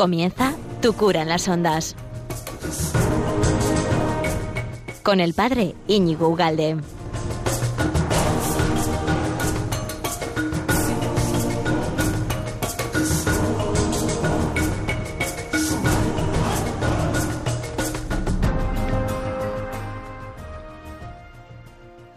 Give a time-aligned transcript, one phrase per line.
[0.00, 1.94] Comienza Tu cura en las ondas.
[5.02, 6.78] Con el padre Íñigo Ugalde.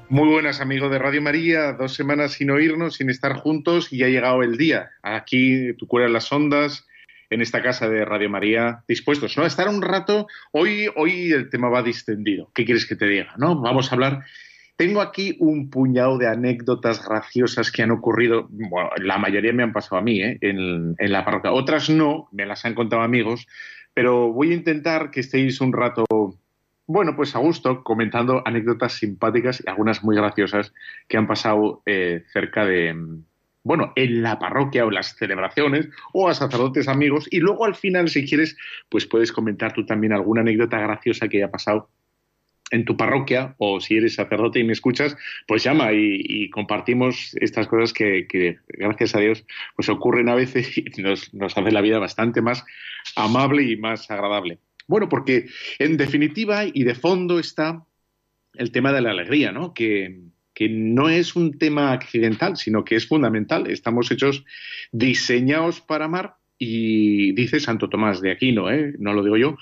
[0.08, 4.08] Muy buenas amigos de Radio María, dos semanas sin oírnos, sin estar juntos y ha
[4.08, 4.92] llegado el día.
[5.02, 6.88] Aquí tu cura en las ondas,
[7.34, 9.44] en esta casa de Radio María, dispuestos ¿no?
[9.44, 10.28] a estar un rato.
[10.52, 12.52] Hoy, hoy el tema va distendido.
[12.54, 13.34] ¿Qué quieres que te diga?
[13.38, 13.60] ¿no?
[13.60, 14.24] Vamos a hablar.
[14.76, 18.48] Tengo aquí un puñado de anécdotas graciosas que han ocurrido.
[18.50, 20.38] Bueno, la mayoría me han pasado a mí ¿eh?
[20.42, 21.52] en, la parroquia.
[21.52, 23.48] Otras no, me las han contado amigos.
[23.94, 26.06] Pero voy a intentar que estéis un rato
[26.86, 30.74] bueno, pues a gusto, comentando anécdotas simpáticas y algunas muy graciosas
[31.08, 32.94] que han pasado eh, cerca de,
[33.64, 37.28] bueno, en la parroquia o en las celebraciones o a sacerdotes amigos.
[37.32, 38.58] Y luego al final, si quieres,
[38.90, 41.90] pues puedes comentar tú también alguna anécdota graciosa que haya pasado
[42.72, 45.16] en tu parroquia o si eres sacerdote y me escuchas,
[45.48, 48.28] pues llama y, compartimos estas cosas que,
[48.68, 52.66] gracias a Dios pues ocurren a veces y nos, nos hace la vida bastante más
[53.16, 54.60] amable y más agradable.
[54.88, 55.46] Bueno, porque
[55.80, 57.86] en definitiva y de fondo está
[58.56, 59.74] el tema de la alegría, ¿no?
[59.74, 60.20] Que,
[60.60, 63.70] no es un tema accidental, sino que es fundamental.
[63.70, 64.46] Estamos hechos
[64.92, 68.94] diseñados para amar y dice Santo Tomás de Aquino, ¿eh?
[69.00, 69.58] no lo digo yo,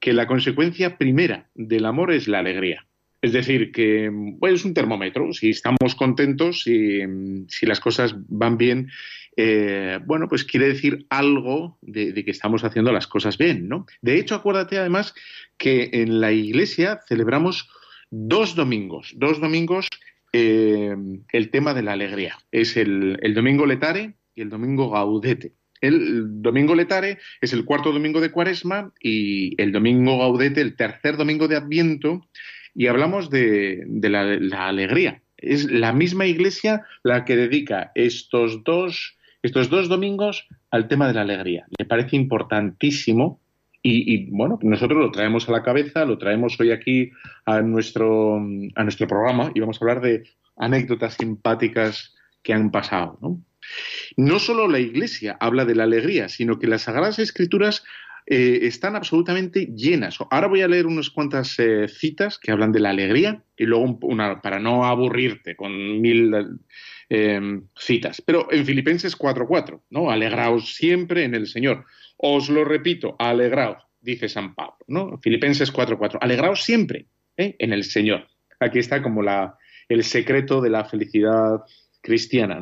[0.00, 2.86] que la consecuencia primera del amor es la alegría.
[3.20, 4.10] Es decir, que
[4.42, 5.32] es un termómetro.
[5.32, 7.00] Si estamos contentos, si,
[7.46, 8.88] si las cosas van bien,
[9.36, 13.86] eh, bueno, pues quiere decir algo de, que estamos haciendo las cosas bien, ¿no?
[14.02, 15.14] De hecho, acuérdate además
[15.56, 17.70] que en la iglesia celebramos
[18.10, 19.88] dos domingos, dos domingos
[20.32, 20.96] eh,
[21.32, 22.38] el tema de la alegría.
[22.50, 25.52] Es el, domingo letare y el domingo gaudete.
[25.80, 31.16] El domingo letare es el cuarto domingo de cuaresma y el domingo gaudete el tercer
[31.16, 32.28] domingo de adviento
[32.74, 35.22] y hablamos de, la, alegría.
[35.36, 41.14] Es la misma iglesia la que dedica estos dos estos dos domingos al tema de
[41.14, 41.66] la alegría.
[41.76, 43.40] Le parece importantísimo
[43.82, 47.10] y, bueno, nosotros lo traemos a la cabeza, lo traemos hoy aquí
[47.46, 50.24] a nuestro, a nuestro programa y vamos a hablar de
[50.56, 53.18] anécdotas simpáticas que han pasado.
[53.20, 53.42] ¿no?
[54.16, 57.84] no solo la Iglesia habla de la alegría, sino que las Sagradas Escrituras
[58.26, 60.18] eh, están absolutamente llenas.
[60.30, 63.98] Ahora voy a leer unas cuantas eh, citas que hablan de la alegría y luego
[64.02, 66.32] una, para no aburrirte con mil
[67.14, 68.22] Em, citas.
[68.24, 70.10] Pero en Filipenses 4.4, ¿no?
[70.10, 71.84] Alegraos siempre en el Señor.
[72.24, 75.18] Os lo repito, alegraos, dice San Pablo, ¿no?
[75.18, 77.06] Filipenses 4.4, alegraos siempre
[77.36, 77.56] ¿eh?
[77.58, 78.28] en el Señor.
[78.60, 81.62] Aquí está como la, el secreto de la felicidad
[82.00, 82.60] cristiana.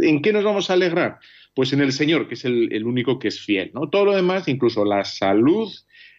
[0.00, 1.20] ¿En qué nos vamos a alegrar?
[1.54, 3.88] Pues en el Señor, que es el, único que es fiel, ¿no?
[3.88, 5.72] Todo lo demás, incluso la salud,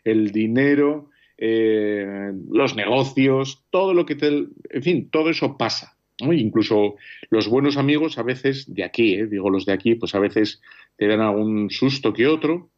[0.05, 5.97] el dinero, eh, los negocios, todo lo que te, en fin, todo eso pasa.
[6.19, 6.95] Incluso
[7.29, 9.27] los buenos amigos a veces, de aquí, ¿eh?
[9.27, 10.61] digo los de aquí, pues a veces
[10.95, 12.71] te dan algún susto que otro.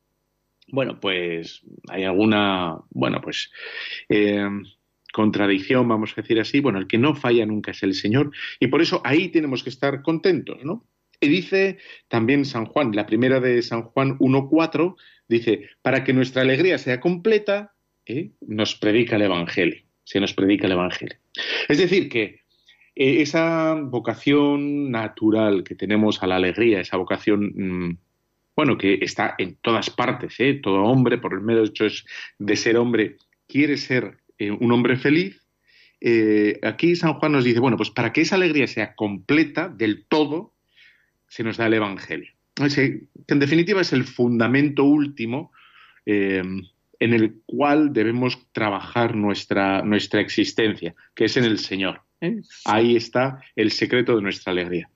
[0.72, 3.52] Bueno, pues hay alguna, bueno, pues
[4.09, 4.47] eh,
[5.12, 6.59] contradicción, vamos a decir así.
[6.59, 9.69] Bueno, el que no falla nunca es el Señor y por eso ahí tenemos que
[9.69, 10.85] estar contentos, ¿no?
[11.22, 11.78] Y dice
[12.08, 14.96] también San Juan, la primera de San Juan 1.4,
[15.28, 17.74] dice, para que nuestra alegría sea completa,
[18.06, 18.31] ¿eh?
[18.41, 21.18] nos predica el Evangelio, se nos predica el Evangelio.
[21.68, 22.41] Es decir, que
[22.96, 27.97] eh, esa vocación natural que tenemos a la alegría, esa vocación, mm,
[28.59, 30.59] bueno, que está en todas partes, ¿eh?
[30.62, 31.88] todo hombre, por el medio hecho
[32.40, 33.16] de ser hombre,
[33.47, 35.47] quiere ser eh, un hombre feliz.
[36.62, 40.56] aquí San Juan nos dice, bueno, pues para que esa alegría sea completa, del todo,
[41.29, 42.34] se nos da el Evangelio.
[42.53, 45.53] que en definitiva es el fundamento último
[46.05, 52.02] en el cual debemos trabajar nuestra, nuestra existencia, que es en el Señor.
[52.20, 52.41] ¿eh?
[52.66, 54.90] Ahí está el secreto de nuestra alegría.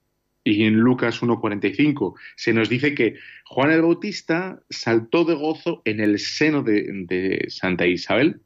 [0.44, 6.01] Y en Lucas 1.45 se nos dice que Juan el Bautista saltó de gozo en
[6.01, 8.42] el seno de, Santa Isabel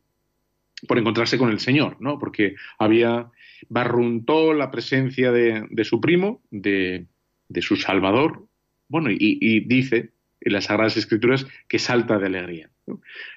[0.88, 2.20] por encontrarse con el Señor, ¿no?
[2.20, 3.32] Porque había
[3.70, 7.08] barruntó la presencia de, su primo, de,
[7.62, 8.46] su Salvador,
[8.88, 10.12] bueno, y, dice
[10.42, 12.70] en las Sagradas Escrituras que salta de alegría.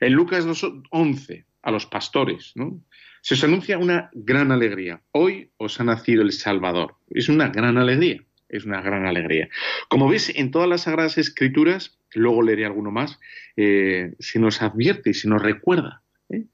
[0.00, 2.80] En Lucas 2.11, a los pastores, ¿no?
[3.22, 5.02] Se os anuncia una gran alegría.
[5.12, 6.96] Hoy os ha nacido el Salvador.
[7.10, 8.22] Es una gran alegría.
[8.50, 9.48] Es una gran alegría.
[9.88, 13.18] Como ves, en todas las Sagradas Escrituras, luego leeré alguno más,
[13.56, 16.02] eh, se nos advierte y se nos recuerda.
[16.28, 16.44] ¿eh?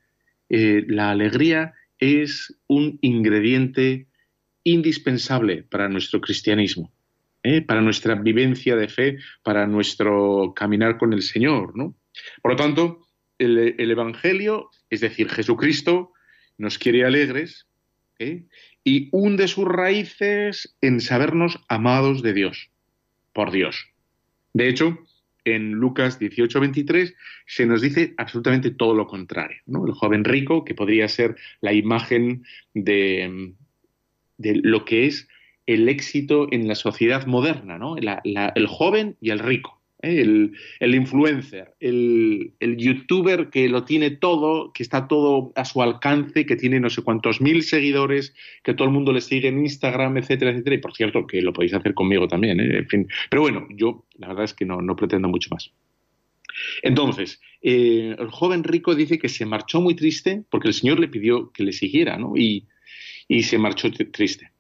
[0.51, 4.07] Eh, la alegría es un ingrediente
[4.63, 6.93] indispensable para nuestro cristianismo.
[7.47, 7.63] ¿eh?
[7.63, 11.77] para nuestra vivencia de fe, para nuestro caminar con el Señor.
[11.77, 11.95] ¿no?
[12.43, 13.07] Por lo tanto,
[13.39, 16.13] el, Evangelio, es decir, Jesucristo,
[16.59, 17.67] nos quiere alegres
[18.19, 18.45] ¿eh?
[18.87, 22.71] Y hunde sus raíces en sabernos amados de Dios,
[23.33, 23.89] por Dios.
[24.55, 24.97] De hecho,
[25.45, 27.13] en Lucas 18, 23
[27.47, 29.59] se nos dice absolutamente todo lo contrario.
[29.67, 29.85] ¿no?
[29.87, 32.45] El joven rico, que podría ser la imagen
[32.75, 33.55] de,
[34.39, 35.27] de lo que es
[35.67, 37.97] el éxito en la sociedad moderna, ¿no?
[37.97, 39.76] el joven y el rico,
[40.07, 40.21] ¿eh?
[40.21, 46.57] el, influencer, el, youtuber que lo tiene todo, que está todo a su alcance, que
[46.57, 50.51] tiene no sé cuántos mil seguidores, que todo el mundo le sigue en Instagram, etcétera,
[50.53, 50.77] etcétera.
[50.77, 52.79] Y por cierto, que lo podéis hacer conmigo también, ¿eh?
[52.79, 53.09] en fin.
[53.31, 55.73] Pero bueno, yo la verdad es que no, pretendo mucho más.
[56.83, 61.09] Entonces, eh, el joven rico dice que se marchó muy triste porque el Señor le
[61.09, 62.35] pidió que le siguiera, ¿no?
[62.37, 62.67] Y,
[63.43, 64.53] se marchó triste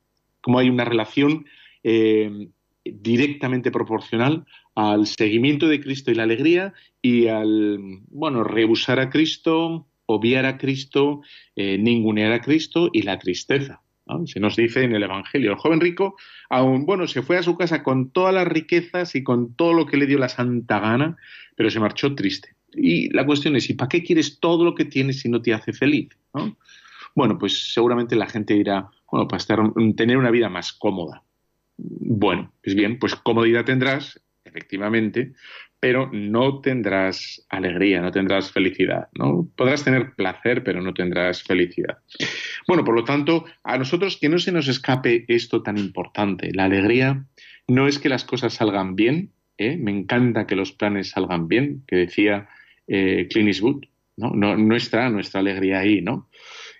[0.46, 1.44] cómo hay una relación
[1.82, 2.48] eh,
[2.94, 4.44] directamente proporcional
[4.74, 7.78] al seguimiento de Cristo y la alegría y al,
[8.08, 11.22] bueno, rehusar a Cristo, obviar a Cristo,
[11.56, 13.82] eh, ningunear a Cristo y la tristeza.
[14.26, 16.16] Se nos dice en el Evangelio, el joven rico,
[16.48, 19.86] aún, bueno, se fue a su casa con todas las riquezas y con todo lo
[19.86, 21.16] que le dio la santa gana,
[21.56, 22.54] pero se marchó triste.
[22.72, 25.52] Y la cuestión es, ¿y para qué quieres todo lo que tienes si no te
[25.52, 26.10] hace feliz?
[27.16, 29.42] Bueno, pues seguramente la gente dirá, bueno, para
[29.96, 31.24] tener una vida más cómoda.
[31.76, 35.32] Bueno, pues bien, pues comodidad tendrás, efectivamente,
[35.78, 39.48] pero no tendrás alegría, no tendrás felicidad, ¿no?
[39.56, 41.98] Podrás tener placer, pero no tendrás felicidad.
[42.66, 46.64] Bueno, por lo tanto, a nosotros que no se nos escape esto tan importante, la
[46.64, 47.26] alegría
[47.68, 49.76] no es que las cosas salgan bien, ¿eh?
[49.76, 52.48] me encanta que los planes salgan bien, que decía
[52.86, 53.54] eh, Clint
[54.16, 54.30] ¿no?
[54.30, 56.28] No, no está nuestra alegría ahí, ¿no?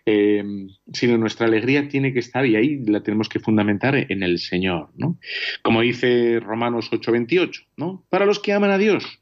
[0.08, 0.44] Eh,
[0.93, 4.91] sino nuestra alegría tiene que estar, y ahí la tenemos que fundamentar en el Señor,
[4.94, 5.19] ¿no?
[5.62, 8.05] Como dice Romanos 8:28, ¿no?
[8.08, 9.20] Para los que aman a Dios,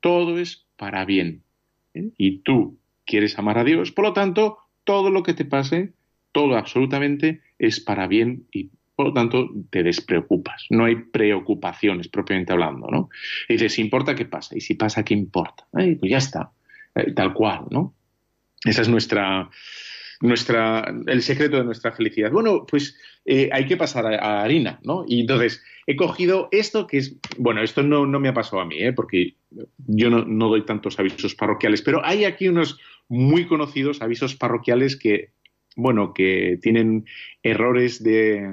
[0.00, 1.44] todo es para bien.
[1.94, 2.10] ¿eh?
[2.18, 5.92] Y tú quieres amar a Dios, por lo tanto, todo lo que te pase,
[6.32, 10.66] todo absolutamente es para bien y por lo tanto te despreocupas.
[10.70, 13.08] No hay preocupaciones propiamente hablando, ¿no?
[13.48, 15.66] Y dices, importa qué pasa, y si pasa, ¿qué importa?
[15.72, 16.50] pues ya está,
[16.94, 17.94] eh, tal cual, ¿no?
[18.64, 19.50] Esa es nuestra,
[20.24, 22.30] nuestra, el secreto de nuestra felicidad.
[22.30, 25.04] Bueno, pues eh, hay que pasar a, harina, ¿no?
[25.06, 28.76] Y entonces he cogido esto que es, bueno, esto no, me ha pasado a mí,
[28.78, 28.94] ¿eh?
[28.94, 29.34] porque
[29.86, 32.78] yo no, no, doy tantos avisos parroquiales, pero hay aquí unos
[33.08, 35.32] muy conocidos avisos parroquiales que,
[35.76, 37.04] bueno, que tienen
[37.42, 38.50] errores de,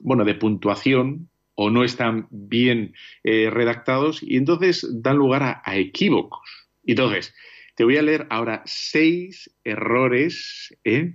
[0.00, 2.92] bueno, de puntuación o no están bien
[3.24, 6.68] eh, redactados y entonces dan lugar a, a equívocos.
[6.84, 7.34] Entonces,
[7.74, 11.14] te voy a leer ahora seis errores ¿eh?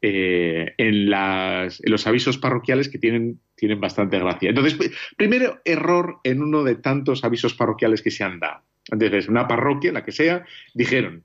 [0.00, 4.50] Eh, en, los avisos parroquiales que tienen, tienen bastante gracia.
[4.50, 4.78] Entonces,
[5.16, 8.62] primero error en uno de tantos avisos parroquiales que se han dado.
[8.90, 11.24] Entonces, una parroquia, la que sea, dijeron,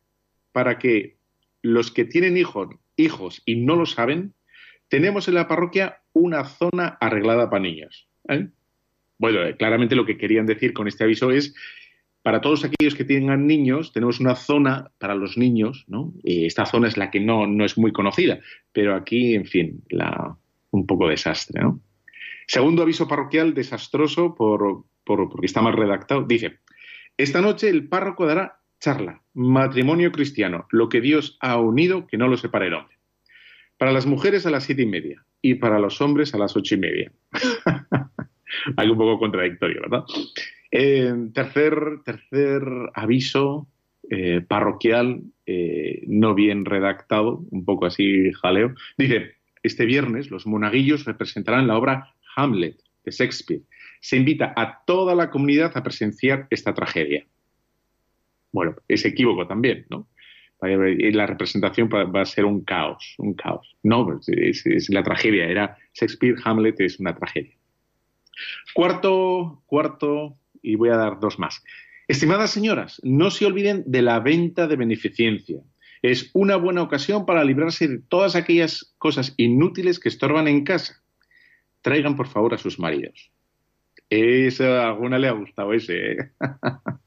[0.51, 1.17] para que
[1.61, 4.33] los que tienen hijos, y no lo saben,
[4.87, 8.07] tenemos en la parroquia una zona arreglada para niños.
[8.27, 8.47] ¿eh?
[9.19, 11.53] Bueno, claramente lo que querían decir con este aviso es
[12.23, 16.13] para todos aquellos que tengan niños, tenemos una zona para los niños, ¿no?
[16.23, 18.39] Y esta zona es la que no, no es muy conocida,
[18.71, 20.37] pero aquí, en fin, la,
[20.71, 21.81] un poco desastre, ¿no?
[22.47, 26.23] Segundo aviso parroquial desastroso por, porque está mal redactado.
[26.23, 26.59] Dice,
[27.17, 32.27] esta noche el párroco dará charla, matrimonio cristiano, lo que Dios ha unido, que no
[32.27, 32.97] lo separe el hombre.
[33.77, 36.75] Para las mujeres a las siete y media y para los hombres a las ocho
[36.75, 37.11] y media.
[38.77, 40.03] Algo un poco contradictorio, ¿verdad?
[41.33, 42.63] Tercer, tercer
[42.95, 43.67] aviso
[44.09, 48.73] eh, parroquial, eh, no bien redactado, un poco así jaleo.
[48.97, 53.61] Dice, este viernes los monaguillos representarán la obra Hamlet de Shakespeare.
[54.01, 57.25] Se invita a toda la comunidad a presenciar esta tragedia.
[58.51, 60.07] Bueno, es equívoco también, ¿no?
[60.61, 63.75] La representación va a ser un caos, un caos.
[63.83, 67.55] No, es, es la tragedia, era Shakespeare, Hamlet es una tragedia.
[68.73, 71.63] Cuarto, cuarto y voy a dar dos más.
[72.07, 75.61] Estimadas señoras, no se olviden de la venta de beneficencia.
[76.01, 81.01] Es una buena ocasión para librarse de todas aquellas cosas inútiles que estorban en casa.
[81.81, 83.31] Traigan por favor a sus maridos.
[84.09, 86.11] Eso a alguna le ha gustado ese.
[86.11, 86.17] ¿eh?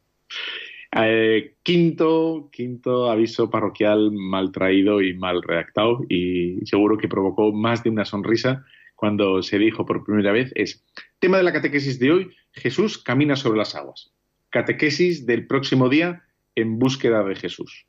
[0.99, 7.83] Eh, quinto, quinto aviso parroquial mal traído y mal redactado y seguro que provocó más
[7.83, 10.87] de una sonrisa cuando se dijo por primera vez es
[11.19, 14.13] tema de la catequesis de hoy, Jesús camina sobre las aguas.
[14.51, 17.87] Catequesis del próximo día en búsqueda de Jesús.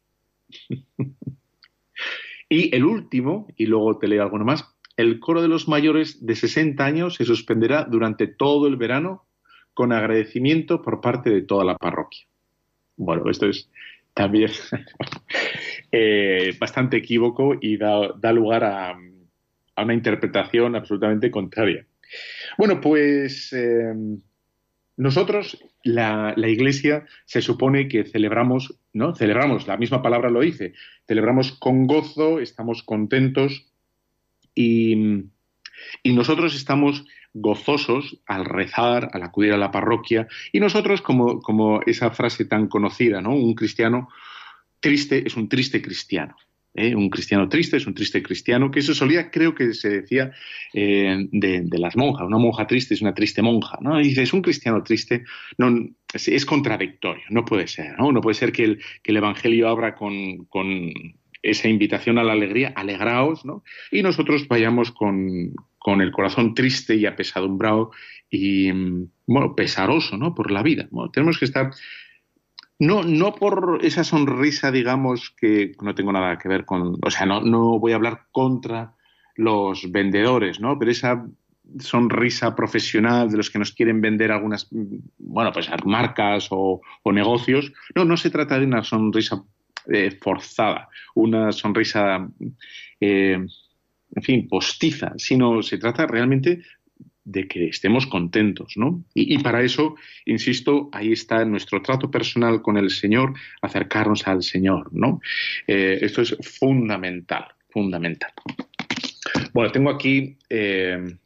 [2.49, 6.35] y el último, y luego te leo alguno más, el coro de los mayores de
[6.35, 9.25] 60 años se suspenderá durante todo el verano
[9.73, 12.25] con agradecimiento por parte de toda la parroquia.
[12.95, 13.69] Bueno, esto es
[14.15, 14.49] también
[15.91, 18.97] eh, bastante equívoco y da, lugar a,
[19.77, 21.85] una interpretación absolutamente contraria.
[22.57, 23.93] Bueno, pues eh,
[24.97, 29.15] nosotros, la, Iglesia, se supone que celebramos, ¿no?
[29.15, 30.73] Celebramos, la misma palabra lo dice,
[31.07, 33.67] celebramos con gozo, estamos contentos
[34.55, 35.23] y,
[36.01, 40.27] y nosotros estamos gozosos al rezar, al acudir a la parroquia.
[40.51, 43.35] Y nosotros, como, como esa frase tan conocida, ¿no?
[43.35, 44.09] Un cristiano
[44.79, 46.35] triste es un triste cristiano.
[46.77, 46.95] ¿Eh?
[46.95, 50.31] Un cristiano triste es un triste cristiano, que eso solía, creo que se decía
[50.73, 52.25] eh, de, las monjas.
[52.25, 53.77] Una monja triste es una triste monja.
[53.81, 53.99] ¿no?
[53.99, 55.25] Y dices, un cristiano triste
[55.57, 57.97] no, es, contradictorio, no puede ser.
[57.97, 58.11] ¿no?
[58.11, 60.91] No puede ser que el, que el Evangelio abra con, con
[61.41, 63.63] esa invitación a la alegría, alegraos, ¿no?
[63.91, 67.91] Y nosotros vayamos con, con el corazón triste y apesadumbrado
[68.29, 68.71] y,
[69.25, 70.35] bueno, pesaroso, ¿no?
[70.35, 70.89] Por la vida.
[71.13, 71.71] tenemos que estar
[72.79, 77.25] no, no por esa sonrisa, digamos, que no tengo nada que ver con, o sea,
[77.25, 78.93] no, no voy a hablar contra
[79.35, 80.77] los vendedores, ¿no?
[80.77, 81.25] Pero esa
[81.79, 84.67] sonrisa profesional de los que nos quieren vender algunas,
[85.17, 87.71] bueno, pues marcas o, negocios.
[87.95, 89.43] No, no se trata de una sonrisa
[89.91, 92.27] eh, forzada, una sonrisa,
[92.99, 93.39] eh,
[94.15, 96.61] en fin, postiza, sino se trata realmente
[97.27, 99.03] de que estemos contentos, ¿no?
[99.13, 104.89] Y, para eso, insisto, ahí está nuestro trato personal con el Señor, acercarnos al Señor,
[104.93, 105.19] ¿no?
[105.67, 108.31] Eh, esto es fundamental, fundamental.
[109.53, 111.17] Bueno, tengo aquí eh,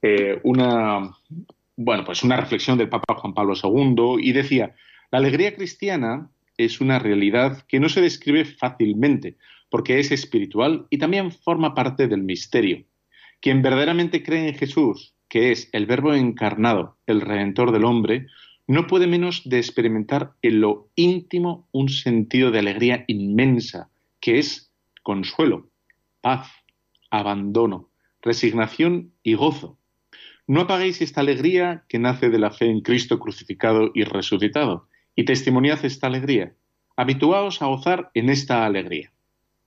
[0.00, 1.10] eh, una,
[1.76, 4.76] bueno, pues una reflexión del Papa Juan Pablo II y decía,
[5.10, 9.34] la alegría cristiana es una realidad que no se describe fácilmente
[9.68, 12.84] porque es espiritual y también forma parte del misterio
[13.42, 18.28] quien verdaderamente cree en Jesús, que es el Verbo encarnado, el Redentor del hombre,
[18.68, 24.72] no puede menos de experimentar en lo íntimo un sentido de alegría inmensa, que es
[25.02, 25.68] consuelo,
[26.20, 26.48] paz,
[27.10, 27.90] abandono,
[28.22, 29.76] resignación y gozo.
[30.46, 35.24] No apaguéis esta alegría que nace de la fe en Cristo crucificado y resucitado, y
[35.24, 36.54] testimoniad esta alegría.
[36.96, 39.12] Habituaos a gozar en esta alegría.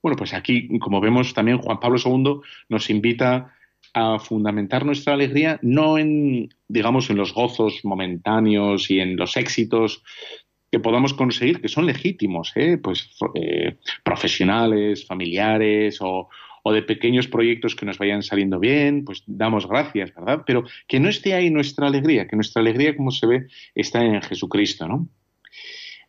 [0.01, 3.54] Bueno, pues aquí, como vemos, también Juan Pablo II nos invita
[3.95, 10.03] a fundamentar nuestra alegría no en, digamos, en los gozos momentáneos y en los éxitos
[10.69, 12.77] que podamos conseguir, que son legítimos, ¿eh?
[12.77, 16.27] pues eh, profesionales, familiares o,
[16.63, 20.43] o de pequeños proyectos que nos vayan saliendo bien, pues damos gracias, ¿verdad?
[20.45, 24.21] Pero que no esté ahí nuestra alegría, que nuestra alegría, como se ve, está en
[24.21, 25.07] Jesucristo, ¿no?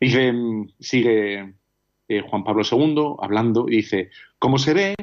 [0.01, 0.33] Dice,
[0.81, 1.53] sigue
[2.09, 4.95] eh, Juan Pablo II hablando, dice, como se ve,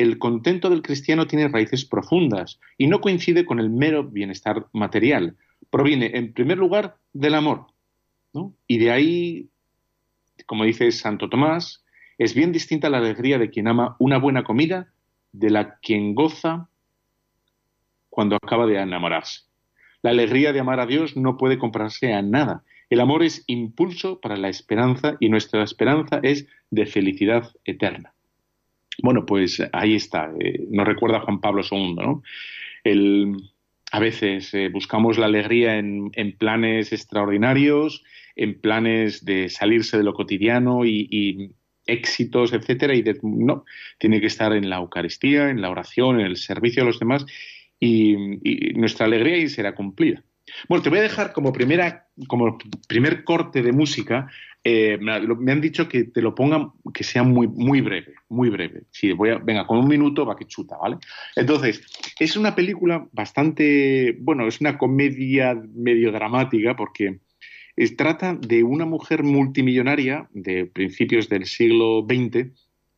[0.00, 5.36] el contento del cristiano tiene raíces profundas y no coincide con el mero bienestar material.
[5.68, 7.66] Proviene, en primer lugar, del amor.
[8.66, 9.48] Y de ahí,
[10.46, 11.84] como dice Santo Tomás,
[12.16, 14.88] es bien distinta la alegría de quien ama una buena comida
[15.32, 16.68] de la quien goza
[18.08, 19.42] cuando acaba de enamorarse.
[20.02, 22.64] La alegría de amar a Dios no puede comprarse a nada.
[22.88, 28.14] El amor es impulso para la esperanza y nuestra esperanza es de felicidad eterna.
[29.02, 30.32] Bueno, pues ahí está.
[30.38, 32.22] Eh, nos recuerda Juan Pablo II, ¿no?
[33.92, 38.04] a veces eh, buscamos la alegría en, planes extraordinarios,
[38.36, 41.52] en planes de salirse de lo cotidiano y,
[41.86, 43.64] éxitos, etcétera, y no,
[43.98, 47.26] tiene que estar en la Eucaristía, en la oración, en el servicio a los demás,
[47.80, 50.22] y, y nuestra alegría ahí será cumplida.
[50.68, 54.28] Bueno, te voy a dejar como primera, como primer corte de música
[54.62, 58.82] eh, me, han dicho que te lo pongan, que sea muy, muy breve, muy breve.
[58.90, 60.98] Si voy a, venga, con un minuto va que chuta, ¿vale?
[61.34, 61.82] Entonces,
[62.18, 67.20] es una película bastante, bueno, es una comedia medio dramática porque
[67.96, 72.48] trata de una mujer multimillonaria de principios del siglo XX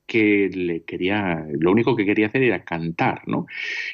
[0.07, 3.47] que le quería, lo único que quería hacer era cantar, ¿no?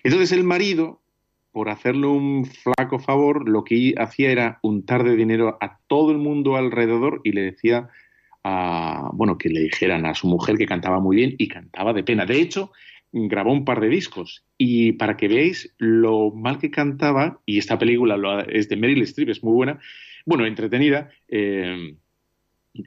[0.03, 1.03] Entonces el marido
[1.53, 6.19] por hacerle un flaco favor, lo que hacía era untar de dinero a todo el
[6.19, 7.89] mundo alrededor y le decía
[8.45, 12.05] a, bueno, que le dijeran a su mujer que cantaba muy bien y cantaba de
[12.05, 12.27] pena.
[12.27, 12.73] De hecho,
[13.13, 17.79] grabó un par de discos y para que veáis lo mal que cantaba, y esta
[17.79, 19.79] película es de Meryl Streep, es muy buena,
[20.27, 21.97] bueno, entretenida, eh,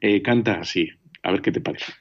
[0.02, 0.90] eh, canta así.
[1.24, 1.94] A ver qué te parece.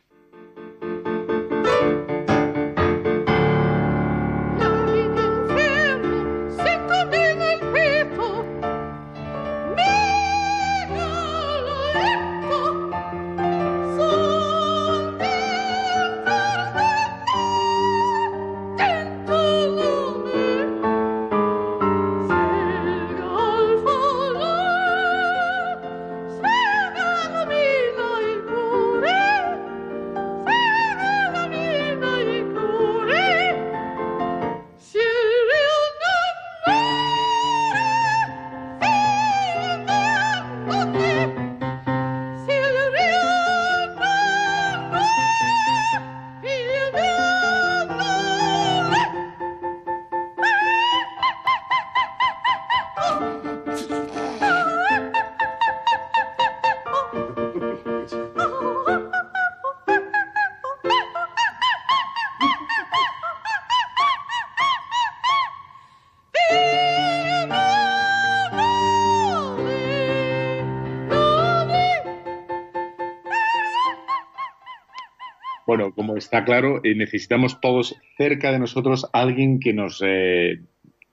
[76.21, 80.61] Está claro, eh, necesitamos todos cerca de nosotros alguien que nos, eh,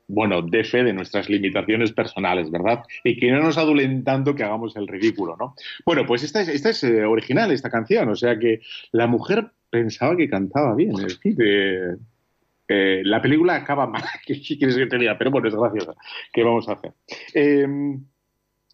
[0.08, 2.84] bueno, dé fe de nuestras limitaciones personales, ¿verdad?
[3.04, 5.56] Y que no nos adulen tanto que hagamos el ridículo, ¿no?
[5.86, 8.62] Bueno, pues esta es, esta es eh, original, esta canción, o sea que
[8.92, 11.98] la mujer pensaba que cantaba bien, es decir,
[12.70, 15.18] la película acaba mal, ¿qué quieres que te diga?
[15.18, 15.94] Pero bueno, es graciosa,
[16.32, 16.94] ¿qué vamos a hacer?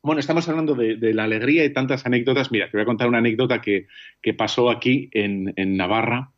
[0.06, 2.52] Bueno, estamos hablando de, la alegría y tantas anécdotas.
[2.52, 3.88] Mira, te voy a contar una anécdota que,
[4.38, 6.34] pasó aquí en, Navarra,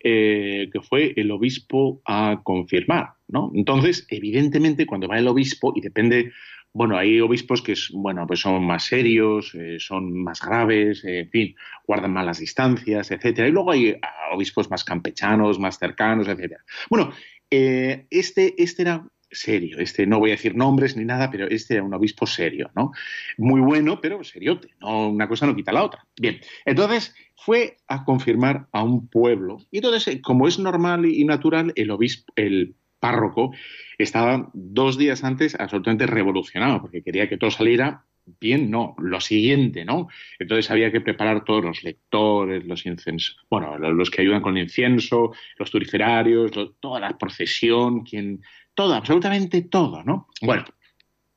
[0.00, 3.52] eh, que fue el obispo a confirmar, ¿no?
[3.54, 6.32] Entonces, evidentemente, cuando va el obispo, y depende,
[6.72, 11.30] bueno, hay obispos que bueno, pues son más serios, eh, son más graves, eh, en
[11.30, 11.56] fin,
[11.86, 13.46] guardan más las distancias, etcétera.
[13.46, 13.94] Y luego hay
[14.32, 16.64] obispos más campechanos, más cercanos, etcétera.
[16.90, 17.12] Bueno,
[17.48, 19.78] este, este era serio.
[19.78, 22.92] Este, no voy a decir nombres ni nada, pero este era un obispo serio, ¿no?
[23.36, 24.74] Muy bueno, pero seriote.
[24.80, 26.06] No, una cosa no quita la otra.
[26.16, 29.58] Bien, entonces fue a confirmar a un pueblo.
[29.70, 33.52] Y entonces, como es normal y natural, el obispo, el párroco,
[33.98, 38.06] estaba dos días antes absolutamente revolucionado, porque quería que todo saliera
[38.40, 40.08] bien, no, lo siguiente, ¿no?
[40.38, 44.64] Entonces había que preparar todos los lectores, los incensos, bueno, los que ayudan con el
[44.64, 48.42] incienso, los turiferarios, toda la procesión, quien
[48.74, 50.28] todo, absolutamente todo, ¿no?
[50.42, 50.64] Bueno,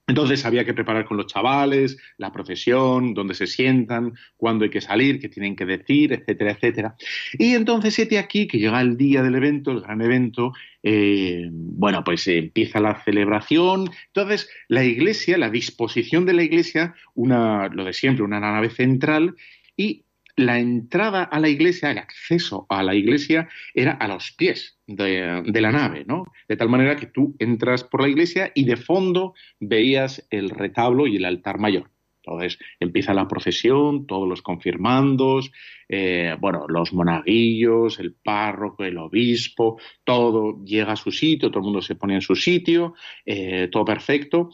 [0.07, 4.79] entonces había que preparar con los chavales la procesión, dónde se sientan, cuándo hay que
[4.79, 6.95] salir, qué tienen que decir, etcétera, etcétera.
[7.33, 12.05] Y entonces siete aquí que llega el día del evento, el gran evento, eh, bueno,
[12.05, 13.89] pues empieza la celebración.
[14.07, 19.35] Entonces la iglesia, la disposición de la iglesia, una, lo de siempre, una nave central
[19.75, 20.05] y
[20.37, 25.43] la entrada a la iglesia, el acceso a la iglesia era a los pies de,
[25.45, 26.25] la nave, ¿no?
[26.47, 31.07] De tal manera que tú entras por la iglesia y de fondo veías el retablo
[31.07, 31.89] y el altar mayor.
[32.17, 35.51] Entonces empieza la procesión, todos los confirmandos,
[35.89, 41.65] eh, bueno, los monaguillos, el párroco, el obispo, todo llega a su sitio, todo el
[41.65, 42.93] mundo se pone en su sitio,
[43.25, 44.51] eh, todo perfecto.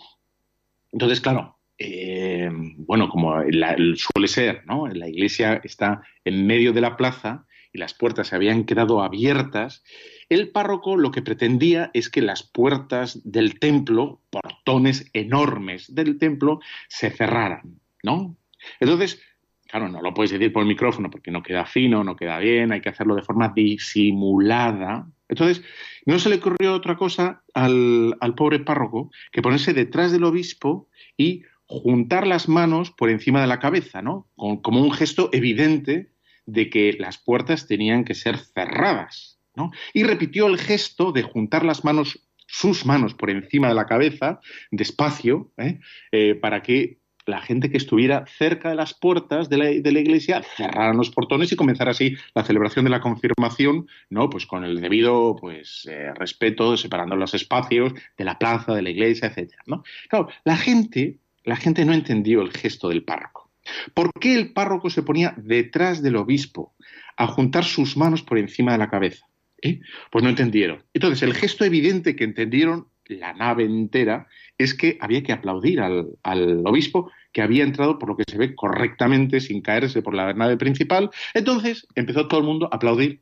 [0.93, 4.87] Entonces, claro, eh, bueno, como suele ser, ¿no?
[4.87, 9.83] La iglesia está en medio de la plaza y las puertas se habían quedado abiertas.
[10.29, 16.61] El párroco lo que pretendía es que las puertas del templo, portones enormes del templo,
[16.87, 18.37] se cerraran, ¿no?
[18.79, 19.21] Entonces,
[19.67, 22.71] claro, no lo puedes decir por el micrófono porque no queda fino, no queda bien,
[22.71, 25.05] hay que hacerlo de forma disimulada.
[25.27, 25.65] Entonces,
[26.05, 30.87] no se le ocurrió otra cosa al, al pobre párroco que ponerse detrás del obispo
[31.17, 34.29] y juntar las manos por encima de la cabeza, ¿no?
[34.35, 36.11] Como un gesto evidente
[36.45, 39.71] de que las puertas tenían que ser cerradas, ¿no?
[39.93, 44.39] Y repitió el gesto de juntar las manos, sus manos por encima de la cabeza,
[44.71, 45.79] despacio, ¿eh?
[46.11, 50.97] Eh, para que la gente que estuviera cerca de las puertas de la, iglesia cerraran
[50.97, 54.29] los portones y comenzara así la celebración de la confirmación, ¿no?
[54.29, 58.89] Pues con el debido pues, eh, respeto, separando los espacios de la plaza, de la
[58.89, 59.83] iglesia, etcétera, ¿no?
[60.09, 63.51] Claro, la gente la gente no entendió el gesto del párroco.
[63.93, 66.75] ¿Por qué el párroco se ponía detrás del obispo
[67.17, 69.25] a juntar sus manos por encima de la cabeza?
[69.61, 69.79] ¿Eh?
[70.11, 70.83] Pues no entendieron.
[70.93, 74.27] Entonces, el gesto evidente que entendieron la nave entera
[74.57, 78.37] es que había que aplaudir al, al, obispo que había entrado por lo que se
[78.37, 81.09] ve correctamente sin caerse por la nave principal.
[81.33, 83.21] Entonces empezó todo el mundo a aplaudir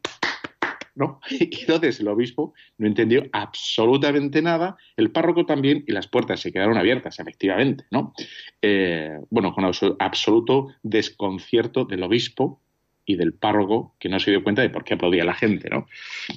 [0.96, 1.20] ¿no?
[1.30, 6.52] Y entonces el obispo no entendió absolutamente nada, el párroco también, y las puertas se
[6.52, 8.14] quedaron abiertas, efectivamente, ¿no?
[8.62, 9.66] Eh, bueno, con
[10.00, 12.62] absoluto desconcierto del obispo
[13.06, 15.88] y del párroco, que no se dio cuenta de por qué aplaudía la gente, ¿no?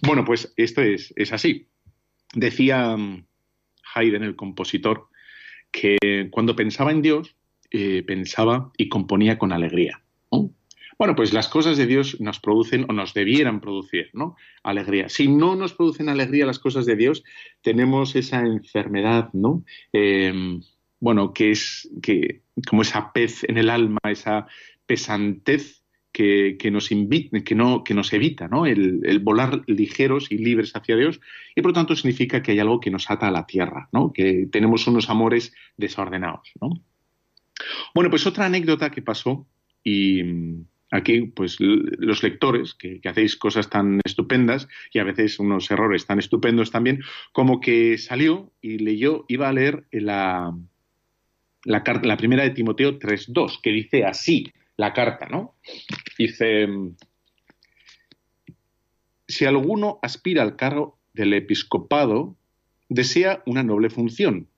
[0.02, 1.68] Bueno, pues esto es, así.
[2.34, 3.24] Decía mm,
[3.94, 5.08] Haydn, el compositor,
[5.70, 7.36] que cuando pensaba en Dios,
[7.70, 10.03] eh, pensaba y componía con alegría.
[10.98, 14.37] Bueno, pues las cosas de Dios nos producen o nos debieran producir, ¿no?
[14.62, 15.09] Alegría.
[15.09, 17.24] Si no nos producen alegría las cosas de Dios,
[17.62, 19.64] tenemos esa enfermedad, ¿no?
[19.92, 20.61] Em,
[21.00, 24.46] bueno, que es que, como esa pez en el alma, esa
[24.87, 26.92] pesantez que, nos
[28.12, 28.66] evita ¿no?
[28.66, 31.20] El, el, volar ligeros y libres hacia Dios
[31.57, 34.12] y por lo tanto significa que hay algo que nos ata a la tierra, ¿no?
[34.12, 36.52] que tenemos unos amores desordenados.
[36.61, 36.70] ¿no?
[37.94, 39.46] Bueno, pues otra anécdota que pasó
[39.83, 40.22] y,
[40.90, 46.18] aquí, pues los lectores, que, hacéis cosas tan estupendas y a veces unos errores tan
[46.18, 50.57] estupendos también, como que salió y leyó, iba a leer la,
[51.64, 55.57] la, carta, la primera de Timoteo 3.2, que dice así la carta, ¿no?
[56.18, 56.68] Dice,
[59.27, 62.37] si alguno aspira al cargo del episcopado,
[62.88, 64.49] desea una noble función.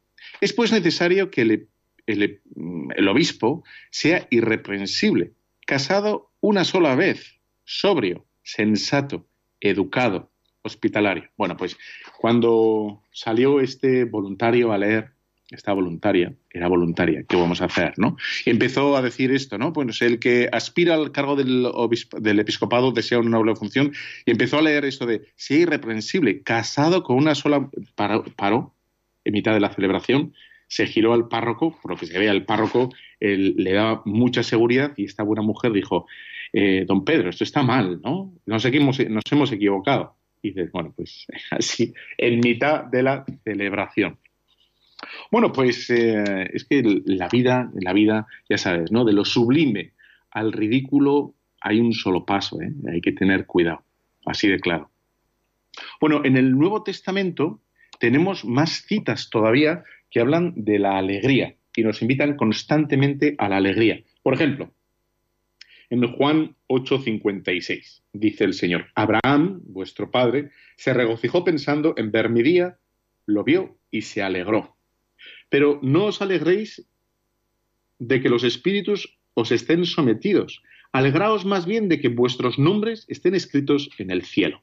[0.41, 1.69] Es pues necesario que el,
[2.07, 5.33] el obispo sea irreprensible,
[5.67, 9.27] casado una sola vez, sobrio, sensato,
[9.61, 10.31] educado,
[10.63, 11.29] hospitalario.
[11.37, 11.77] Bueno, pues
[12.19, 15.11] cuando salió este voluntario a leer,
[15.51, 17.95] esta voluntaria, era voluntaria, ¿qué vamos a hacer?
[17.99, 18.17] ¿no?
[18.47, 19.73] empezó a decir esto, ¿no?
[19.73, 21.69] Pues el que aspira al cargo del,
[22.21, 23.93] del episcopado desea una noble función,
[24.25, 28.75] y empezó a leer esto de, sí, irreprensible, casado con una sola, paró,
[29.25, 30.35] en mitad de la celebración,
[30.69, 34.93] se giró al párroco, por lo que se veía el párroco le daba mucha seguridad
[34.97, 36.07] y esta buena mujer dijo,
[36.53, 38.33] eh, don Pedro, esto está mal, ¿no?
[38.47, 40.17] Nos, nos hemos equivocado.
[40.43, 44.19] Y dices, bueno, pues así, en mitad de la celebración.
[45.31, 49.05] Bueno, pues eh, es que la vida, la vida, ya sabes, ¿no?
[49.05, 49.93] De lo sublime
[50.31, 52.73] al ridículo hay un solo paso, ¿eh?
[52.93, 53.83] Hay que tener cuidado,
[54.25, 54.91] así de claro.
[56.01, 57.61] Bueno, en el Nuevo Testamento
[57.99, 63.59] tenemos más citas todavía que hablan de la alegría y nos invitan constantemente a la
[63.59, 64.03] alegría.
[64.23, 64.73] Por ejemplo,
[65.89, 72.43] en Juan 8:56 dice el Señor, Abraham, vuestro padre, se regocijó pensando en ver mi
[72.43, 72.79] día,
[73.27, 74.77] lo vio y se alegró.
[75.49, 76.85] Pero no os alegréis
[77.99, 80.63] de que los espíritus os estén sometidos.
[80.93, 84.63] Alegraos más bien de que vuestros nombres estén escritos en el cielo.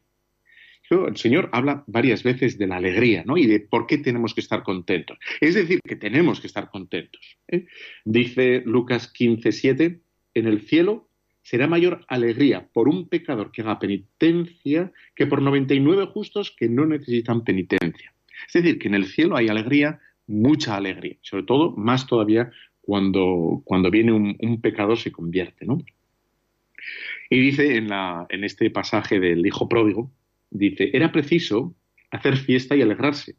[0.93, 3.38] El Señor habla varias veces de la alegría, ¿no?
[3.38, 5.17] Y de por qué tenemos que estar contentos.
[5.41, 7.38] Es decir, que tenemos que estar contentos.
[7.47, 7.65] ¿eh?
[8.06, 9.99] Dice Lucas 15,
[10.36, 11.08] en el cielo
[11.41, 16.86] será mayor alegría por un pecador que haga penitencia que por 99 justos que no
[16.86, 18.13] necesitan penitencia.
[18.47, 22.51] Es decir, que en el cielo hay alegría, mucha alegría, sobre todo, más todavía
[22.82, 25.79] cuando, cuando viene un, un pecador se convierte, ¿no?
[27.29, 27.89] Y dice en,
[28.29, 30.12] en este pasaje del Hijo Pródigo,
[30.53, 31.75] dice, era preciso
[32.11, 33.35] hacer fiesta y alegrarse,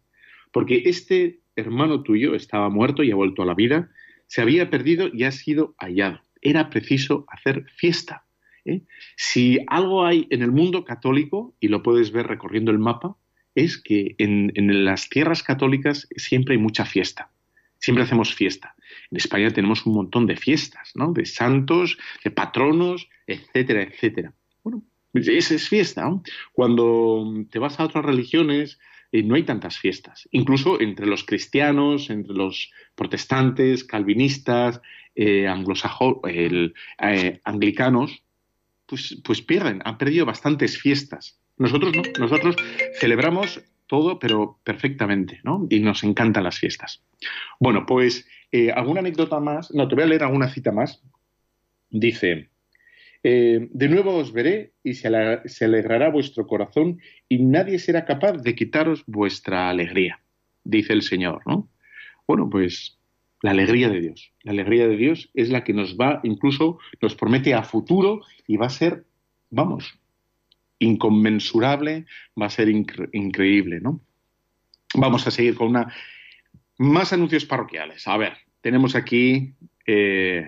[0.52, 3.90] porque este hermano tuyo estaba muerto y ha vuelto a la vida,
[4.26, 6.20] se había perdido y ha sido hallado.
[6.42, 8.24] Era preciso hacer fiesta.
[8.64, 8.82] ¿eh?
[9.16, 13.16] Si algo hay en el mundo católico, y lo puedes ver recorriendo el mapa,
[13.54, 17.30] es que en, en las tierras católicas siempre hay mucha fiesta.
[17.78, 18.74] Siempre hacemos fiesta.
[19.10, 21.12] En España tenemos un montón de fiestas, ¿no?
[21.12, 24.34] De santos, de patronos, etcétera, etcétera.
[25.14, 26.10] Esa es fiesta.
[26.52, 28.78] Cuando te vas a otras religiones,
[29.14, 30.28] eh, no hay tantas fiestas.
[30.32, 34.80] Incluso entre los cristianos, entre los protestantes, calvinistas,
[35.14, 38.24] eh, eh, anglicanos,
[38.86, 41.40] pues, pues pierden, han perdido bastantes fiestas.
[41.58, 42.56] Nosotros no, nosotros
[42.98, 45.64] celebramos todo, pero perfectamente, ¿no?
[45.70, 47.04] Y nos encantan las fiestas.
[47.60, 48.26] Bueno, pues
[48.74, 51.02] alguna anécdota más, no, te voy a leer alguna cita más.
[51.90, 52.50] Dice,
[53.26, 58.54] eh, de nuevo os veré y se, alegrará vuestro corazón y nadie será capaz de
[58.54, 60.20] quitaros vuestra alegría,
[60.62, 61.70] dice el Señor, ¿no?
[62.28, 62.98] Bueno, pues
[63.40, 64.30] la alegría de Dios.
[64.42, 68.58] La alegría de Dios es la que nos va, incluso nos promete a futuro y
[68.58, 69.06] va a ser,
[69.48, 69.98] vamos,
[70.78, 72.04] inconmensurable,
[72.40, 74.02] va a ser increíble, ¿no?
[74.96, 75.90] Vamos a seguir con una
[76.76, 78.06] más anuncios parroquiales.
[78.06, 79.54] A ver, tenemos aquí
[79.86, 80.46] eh,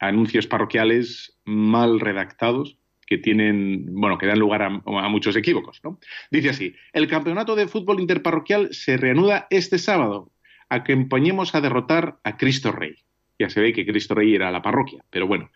[0.00, 5.98] anuncios parroquiales mal redactados que tienen, bueno, que dan lugar a, muchos equívocos, ¿no?
[6.30, 10.30] Dice así, el campeonato de fútbol interparroquial se reanuda este sábado.
[10.68, 12.94] Acompañemos a derrotar a Cristo Rey.
[13.38, 15.50] Ya se ve que Cristo Rey era la parroquia, pero bueno,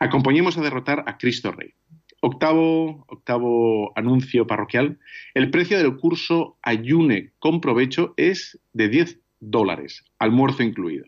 [0.00, 1.72] acompañemos a derrotar a Cristo Rey.
[2.20, 4.98] Octavo, octavo anuncio parroquial.
[5.34, 11.06] El precio del curso Ayune con provecho es de 10 dólares, almuerzo incluido.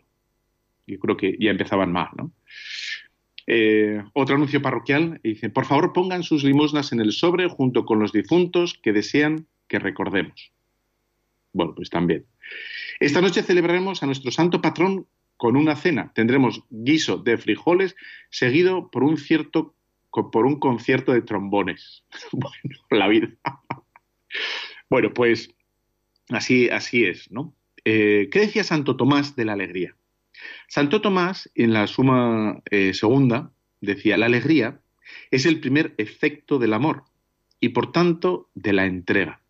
[0.87, 2.31] Yo creo que ya empezaban mal, ¿no?
[3.47, 7.99] Eh, otro anuncio parroquial dice, por favor pongan sus limosnas en el sobre junto con
[7.99, 10.51] los difuntos que desean que recordemos.
[11.53, 12.25] Bueno, pues también.
[12.99, 16.11] Esta noche celebraremos a nuestro santo patrón con una cena.
[16.13, 17.95] Tendremos guiso de frijoles
[18.29, 19.75] seguido por un cierto
[20.11, 22.03] por un concierto de trombones.
[22.31, 23.29] bueno, la vida.
[24.89, 25.53] bueno, pues
[26.29, 27.55] así, así es, ¿no?
[27.85, 29.95] Eh, ¿Qué decía Santo Tomás de la alegría?
[30.67, 34.79] Santo Tomás, en la suma eh, segunda, decía, la alegría
[35.29, 37.03] es el primer efecto del amor
[37.59, 39.41] y por tanto de la entrega.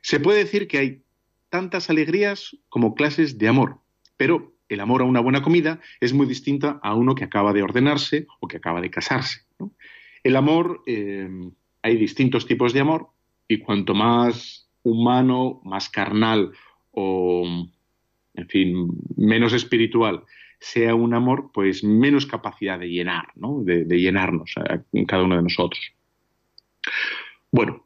[0.00, 1.02] Se puede decir que hay
[1.48, 3.78] tantas alegrías como clases de amor,
[4.16, 7.62] pero el amor a una buena comida es muy distinta a uno que acaba de
[7.62, 9.42] ordenarse o que acaba de casarse.
[10.22, 11.28] El amor, eh,
[11.82, 13.08] hay distintos tipos de amor
[13.48, 16.52] y cuanto más humano, más carnal
[16.90, 17.68] o,
[18.34, 20.24] en fin, menos espiritual
[20.62, 23.62] sea un amor, pues menos capacidad de llenar, ¿no?
[23.64, 24.54] de, llenarnos
[25.08, 25.80] cada uno de nosotros.
[27.50, 27.84] Bueno,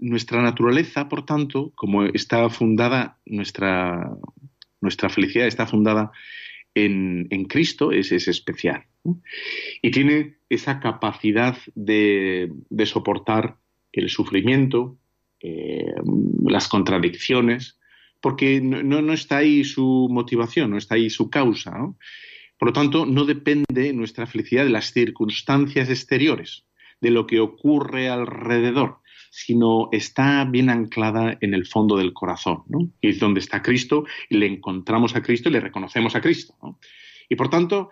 [0.00, 4.16] nuestra naturaleza, por tanto, como está fundada, nuestra,
[4.80, 6.10] nuestra felicidad está fundada
[6.74, 8.84] en, Cristo es, especial.
[9.82, 12.50] Y tiene esa capacidad de,
[12.86, 13.56] soportar
[13.92, 14.96] el sufrimiento,
[15.40, 15.92] eh,
[16.44, 17.78] las contradicciones,
[18.24, 21.72] porque no, no, está ahí su motivación, no está ahí su causa.
[22.58, 26.64] Por lo tanto, no depende nuestra felicidad de las circunstancias exteriores,
[27.02, 32.88] de lo que ocurre alrededor, sino está bien anclada en el fondo del corazón, ¿no?
[33.02, 36.78] Y es donde está Cristo, y le encontramos a Cristo y le reconocemos a Cristo.
[37.28, 37.90] Y por tanto,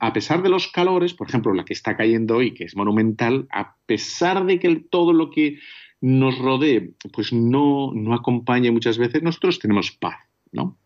[0.00, 3.46] a pesar de los calores, por ejemplo, la que está cayendo hoy, que es monumental,
[3.52, 5.60] a pesar de que todo lo que
[6.04, 10.16] nos rodee, pues no, no acompaña muchas veces, nosotros tenemos paz,
[10.52, 10.76] ¿no?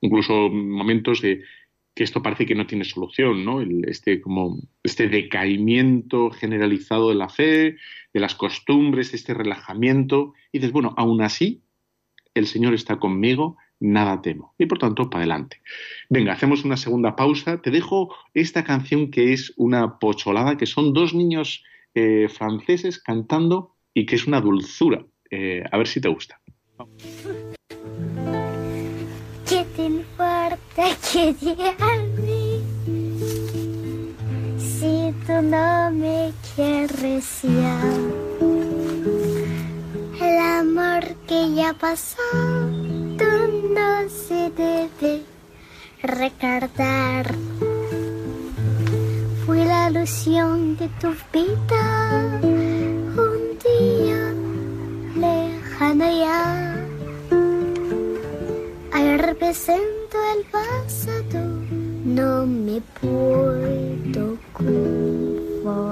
[0.00, 1.42] Incluso momentos de
[1.96, 3.60] que esto parece que no tiene solución, ¿no?
[3.60, 7.76] este, como, este decaimiento generalizado de la fe,
[8.14, 10.34] de las costumbres, este relajamiento.
[10.52, 11.64] Y dices, bueno, aún así,
[12.34, 14.54] el Señor está conmigo, nada temo.
[14.58, 15.60] Y por tanto, para adelante.
[16.08, 17.60] Venga, hacemos una segunda pausa.
[17.60, 21.64] Te dejo esta canción que es una pocholada, que son dos niños
[21.96, 25.04] eh, franceses cantando y que es una dulzura.
[25.30, 26.40] Eh, a ver si te gusta.
[29.44, 29.88] te
[32.22, 32.62] mí
[34.56, 37.80] si tú no me quieres ya.
[40.20, 42.22] El amor que ya pasó,
[43.18, 43.32] tú
[43.74, 45.22] no se debe
[46.02, 47.34] recordar.
[49.44, 52.87] Fui la ilusión de tu vida
[55.14, 56.74] lejano ya.
[58.92, 61.40] Al representar el pasado
[62.04, 65.84] no me puedo conformar.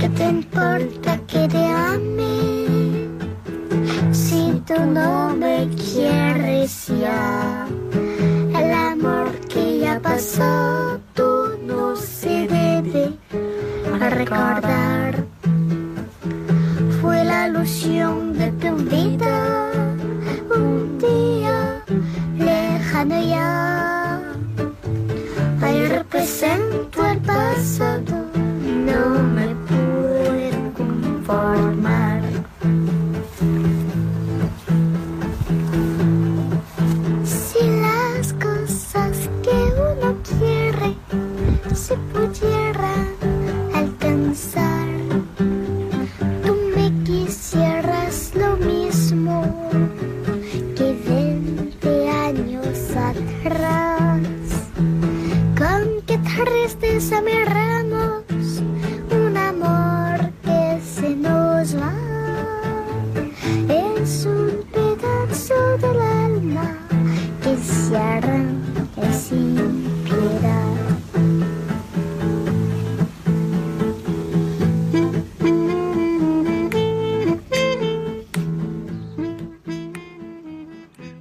[0.00, 3.08] ¿Qué te importa que te ame
[4.12, 7.66] si tú no me quieres ya?
[8.58, 10.77] El amor que ya pasó
[14.10, 15.24] recordar.
[17.00, 18.38] Fue la ilusión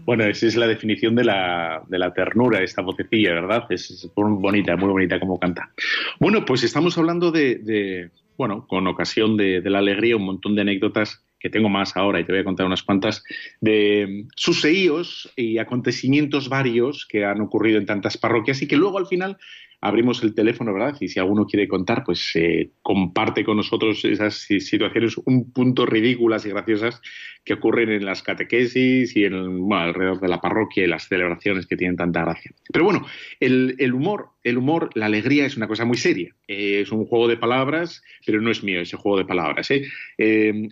[0.07, 3.65] Bueno, esa es la definición de la, de la ternura, esta vocecilla, ¿verdad?
[3.69, 5.73] Es, bonita, muy bonita como canta.
[6.17, 11.26] Bueno, pues estamos hablando de, bueno, con ocasión de, la alegría, un montón de anécdotas
[11.39, 13.23] que tengo más ahora y te voy a contar unas cuantas,
[13.61, 19.07] de suceíos y acontecimientos varios que han ocurrido en tantas parroquias y que luego al
[19.07, 19.37] final
[19.79, 20.95] abrimos el teléfono, ¿verdad?
[20.99, 26.45] Y si alguno quiere contar, pues eh, comparte con nosotros esas situaciones un punto ridículas
[26.45, 27.01] y graciosas
[27.43, 31.77] que ocurren en las catequesis y en alrededor de la parroquia y las celebraciones que
[31.77, 32.51] tienen tanta gracia.
[32.71, 33.05] Pero bueno,
[33.39, 36.35] el, humor, el humor, la alegría es una cosa muy seria.
[36.47, 39.69] Eh, es un juego de palabras, pero no es mío ese juego de palabras.
[39.71, 39.87] ¿eh?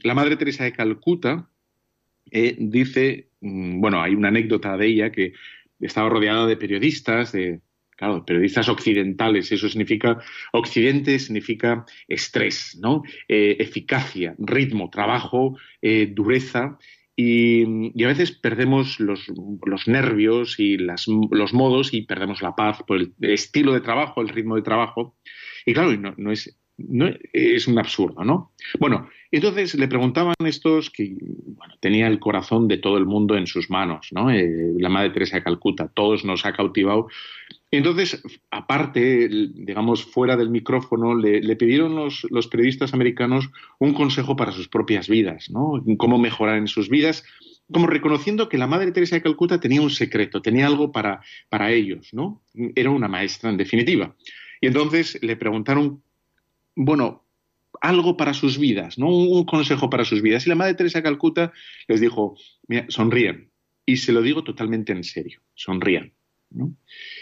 [0.04, 1.48] la Madre Teresa de Calcuta
[2.32, 5.34] dice, mm, bueno, hay una anécdota de ella que
[5.80, 7.60] estaba rodeada de periodistas, de
[7.96, 10.20] Claro, periodistas occidentales, eso significa,
[10.52, 13.04] Occidente significa estrés, ¿no?
[13.30, 16.78] Eh, eficacia, ritmo, trabajo, eh, dureza,
[17.16, 19.30] y, a veces perdemos los,
[19.88, 24.56] nervios y los modos y perdemos la paz por el estilo de trabajo, el ritmo
[24.56, 25.16] de trabajo.
[25.66, 26.60] Y claro, no, es,
[27.34, 28.52] es un absurdo, ¿no?
[28.80, 33.48] Bueno, entonces le preguntaban estos que bueno, tenía el corazón de todo el mundo en
[33.48, 34.30] sus manos, ¿no?
[34.30, 37.08] Eh, la Madre Teresa de Calcuta, todos nos ha cautivado
[37.78, 44.70] entonces, aparte, digamos, fuera del micrófono, le, pidieron los, periodistas americanos un consejo para sus
[44.70, 45.84] propias vidas, ¿no?
[45.98, 47.26] Cómo mejorar en sus vidas,
[47.72, 51.72] como reconociendo que la Madre Teresa de Calcuta tenía un secreto, tenía algo para, para
[51.72, 52.42] ellos, ¿no?
[52.76, 54.16] Era una maestra, en definitiva.
[54.62, 56.02] Y entonces le preguntaron,
[56.76, 57.26] bueno,
[57.82, 59.10] algo para sus vidas, ¿no?
[59.10, 60.46] Un, consejo para sus vidas.
[60.46, 61.54] Y la Madre Teresa de Calcuta
[61.88, 62.36] les dijo,
[62.68, 63.52] mira, sonríen.
[63.86, 66.14] Y se lo digo totalmente en serio, sonrían.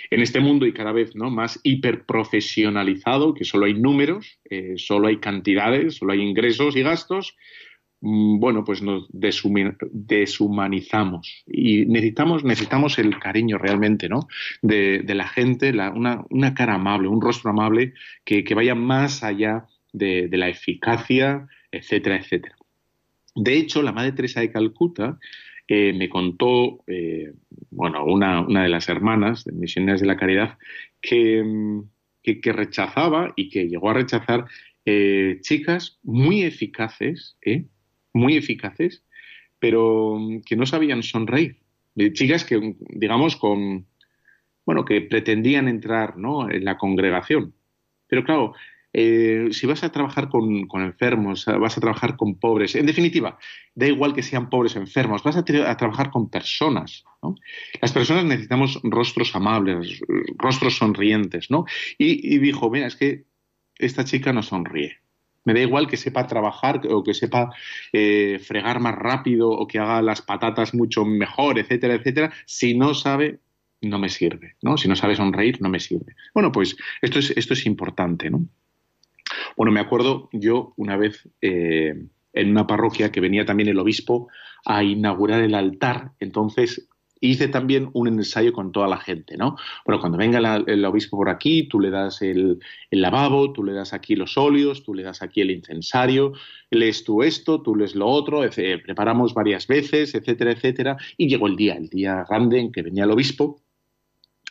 [0.10, 1.30] En este mundo y cada vez ¿no?
[1.30, 7.36] más hiperprofesionalizado, que solo hay números, eh, solo hay cantidades, solo hay ingresos y gastos,
[8.06, 14.28] bueno, pues nos deshumanizamos y necesitamos, necesitamos el cariño realmente, ¿no?
[14.62, 17.94] De, la gente, una, cara amable, un rostro amable
[18.26, 22.58] que, vaya más allá de, la eficacia, etcétera, etcétera.
[23.36, 25.18] De hecho, la Madre Teresa de Calcuta
[25.70, 27.32] eh, me contó, eh,
[27.70, 30.58] bueno, una, de las hermanas de Misioneras de la Caridad,
[31.00, 31.42] que,
[32.22, 34.44] que, rechazaba y que llegó a rechazar
[34.86, 37.38] eh, chicas muy eficaces,
[38.14, 39.04] muy eficaces,
[39.60, 41.58] pero que no sabían sonreír.
[42.14, 43.86] Chicas que, digamos, con,
[44.66, 46.50] bueno, que pretendían entrar ¿no?
[46.50, 47.54] en la congregación.
[48.08, 48.54] Pero claro,
[48.96, 53.40] eh, si vas a trabajar con, enfermos, vas a trabajar con pobres, en definitiva,
[53.74, 57.04] da igual que sean pobres o enfermos, vas a, trabajar con personas.
[57.82, 60.00] Las personas necesitamos rostros amables,
[60.38, 61.66] rostros sonrientes, ¿no?
[61.98, 63.26] Y, dijo, mira, es que
[63.80, 64.98] esta chica no sonríe.
[65.46, 67.52] Me da igual que sepa trabajar o que sepa
[67.92, 72.34] eh, fregar más rápido o que haga las patatas mucho mejor, etcétera, etcétera.
[72.46, 73.40] Si no sabe,
[73.82, 74.78] no me sirve, ¿no?
[74.78, 76.16] Si no sabe sonreír, no me sirve.
[76.34, 78.46] Bueno, pues esto es, esto es importante, ¿no?
[79.58, 81.94] Bueno, me acuerdo yo una vez eh,
[82.34, 84.30] en una parroquia que venía también el obispo
[84.66, 86.88] a inaugurar el altar, entonces
[87.28, 89.56] hice también un ensayo con toda la gente, ¿no?
[89.86, 92.60] Bueno, cuando venga el obispo por aquí, tú le das el,
[92.92, 96.34] lavabo, tú le das aquí los óleos, tú le das aquí el incensario,
[96.70, 98.42] lees tú esto, tú lees lo otro,
[98.84, 103.06] preparamos varias veces, etcétera, etcétera, y llegó el día, el día grande en que venía
[103.06, 103.62] el obispo,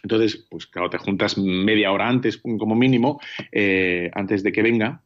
[0.02, 3.20] entonces, pues claro, te juntas media hora antes, como mínimo,
[3.52, 5.02] eh, antes de que venga,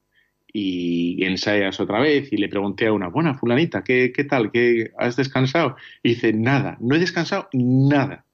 [0.52, 2.32] y, ensayas otra vez.
[2.32, 4.50] Y le pregunté a una, buena fulanita, ¿qué, tal?
[4.50, 5.76] ¿Qué, ¿Has descansado?
[6.02, 8.24] Y dice, nada, no he descansado nada.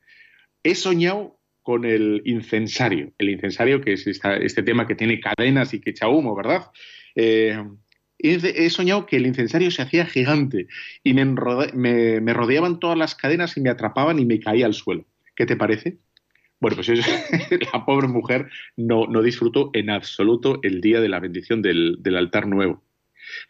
[0.62, 3.12] He soñado con el incensario.
[3.18, 6.70] El incensario, que es este tema que tiene cadenas y que echa humo, ¿verdad?
[7.14, 7.62] Eh,
[8.18, 10.68] he, soñado que el incensario se hacía gigante
[11.02, 15.04] y me, me rodeaban todas las cadenas y me atrapaban y me caía al suelo.
[15.34, 15.98] ¿Qué te parece?
[16.62, 16.88] Bueno, pues
[17.72, 22.84] la pobre mujer no, disfrutó en absoluto el día de la bendición del, altar nuevo.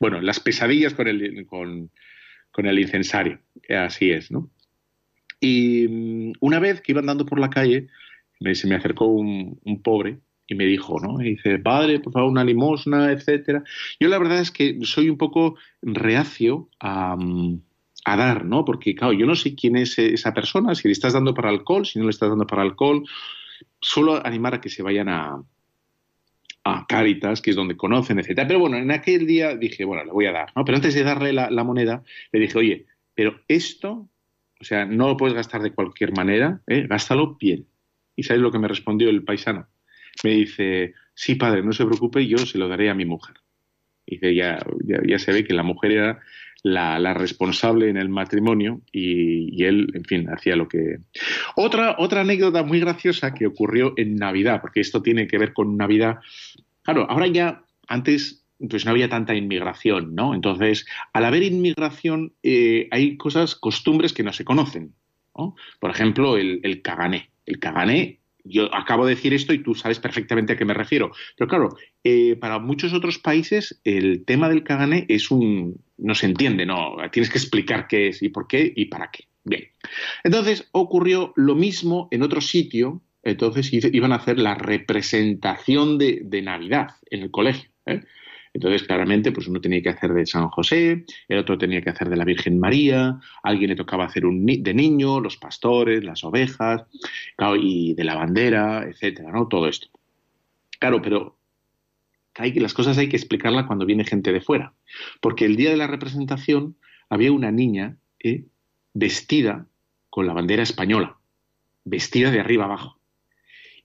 [0.00, 1.90] Bueno, las pesadillas con el, con,
[2.56, 4.50] el incensario, así es, ¿no?
[5.40, 7.88] Y mm, una vez que iba andando por la calle,
[8.54, 11.20] se me acercó un, pobre y me dijo, ¿no?
[11.20, 13.62] Y dice, padre, por favor, una limosna, etcétera.
[14.00, 17.60] Yo la verdad es que soy un poco reacio a, mm,
[18.04, 18.64] a dar, ¿no?
[18.64, 21.86] Porque, claro, yo no sé quién es esa persona, si le estás dando para alcohol,
[21.86, 23.04] si no le estás dando para alcohol.
[23.80, 25.42] Solo animar a que se vayan a,
[26.64, 28.46] a Caritas, que es donde conocen, etcétera.
[28.46, 30.64] Pero bueno, en aquel día dije, bueno, le voy a dar, ¿no?
[30.64, 34.08] Pero antes de darle la, moneda, le dije, oye, pero esto,
[34.60, 36.86] o sea, no lo puedes gastar de cualquier manera, ¿eh?
[36.88, 37.66] gástalo bien.
[38.14, 39.66] ¿Y sabes lo que me respondió el paisano?
[40.22, 43.36] Me dice, sí, padre, no se preocupe, yo se lo daré a mi mujer.
[44.06, 44.58] Y dice, ya,
[45.06, 46.20] ya se ve que la mujer era
[46.62, 50.98] la, responsable en el matrimonio y, él, en fin, hacía lo que...
[51.56, 55.76] Otra, otra anécdota muy graciosa que ocurrió en Navidad, porque esto tiene que ver con
[55.76, 56.18] Navidad.
[56.82, 60.34] Claro, ahora ya, antes pues no había tanta inmigración, ¿no?
[60.34, 64.94] Entonces, al haber inmigración, eh, hay cosas, costumbres que no se conocen.
[65.36, 65.56] ¿no?
[65.80, 67.30] Por ejemplo, el, el cagané.
[67.44, 71.12] El cagané yo acabo de decir esto y tú sabes perfectamente a qué me refiero.
[71.36, 75.80] Pero claro, eh, para muchos otros países el tema del Kagane es un...
[75.98, 79.24] no se entiende, no, tienes que explicar qué es y por qué y para qué.
[79.44, 79.64] Bien.
[80.22, 86.96] Entonces ocurrió lo mismo en otro sitio, entonces iban a hacer la representación de, Navidad
[87.10, 87.70] en el colegio.
[87.86, 88.02] ¿eh?
[88.54, 92.10] Entonces, claramente, pues uno tenía que hacer de San José, el otro tenía que hacer
[92.10, 96.84] de la Virgen María, alguien le tocaba hacer un de niño, los pastores, las ovejas,
[97.58, 99.48] y de la bandera, etcétera, ¿no?
[99.48, 99.88] Todo esto.
[100.78, 101.38] Claro, pero
[102.34, 104.74] hay las cosas hay que explicarlas cuando viene gente de fuera.
[105.20, 106.76] Porque el día de la representación
[107.08, 108.44] había una niña ¿eh?
[108.94, 109.66] vestida
[110.10, 111.18] con la bandera española,
[111.84, 112.98] vestida de arriba abajo.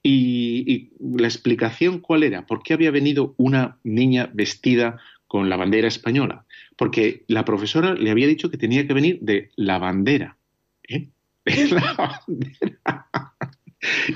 [0.10, 5.90] Y, la explicación cuál era, ¿por qué había venido una niña vestida con la bandera
[5.90, 6.46] española?
[6.78, 10.38] Porque la profesora le había dicho que tenía que venir de la bandera.
[10.88, 11.10] ¿eh?
[11.46, 13.08] De la bandera.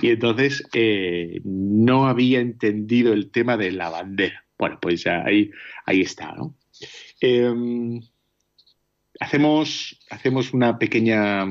[0.02, 4.46] y entonces eh, no había entendido el tema de la bandera.
[4.58, 5.52] Bueno, pues ahí,
[5.86, 6.56] ahí está, ¿no?
[7.20, 8.00] Em,
[9.20, 11.46] hacemos, hacemos una pequeña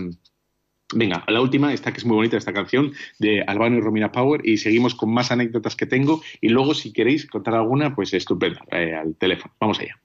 [0.92, 4.40] Venga, la última, esta que es muy bonita, esta canción de Albano y Romina Power,
[4.44, 8.60] y seguimos con más anécdotas que tengo, y luego si queréis contar alguna, pues estupendo,
[8.72, 9.54] eh, al teléfono.
[9.60, 10.00] Vamos allá.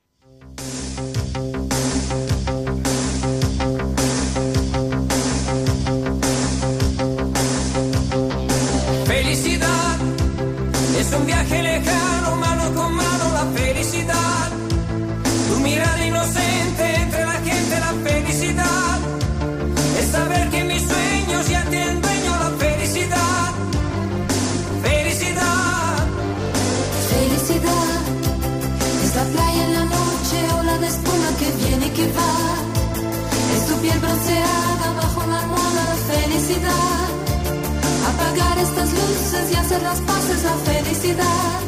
[39.81, 41.59] Las paces, la felicidad.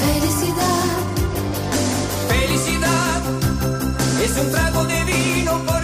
[0.00, 0.88] Felicidad.
[2.28, 3.20] Felicidad
[4.24, 5.77] es un trago de vino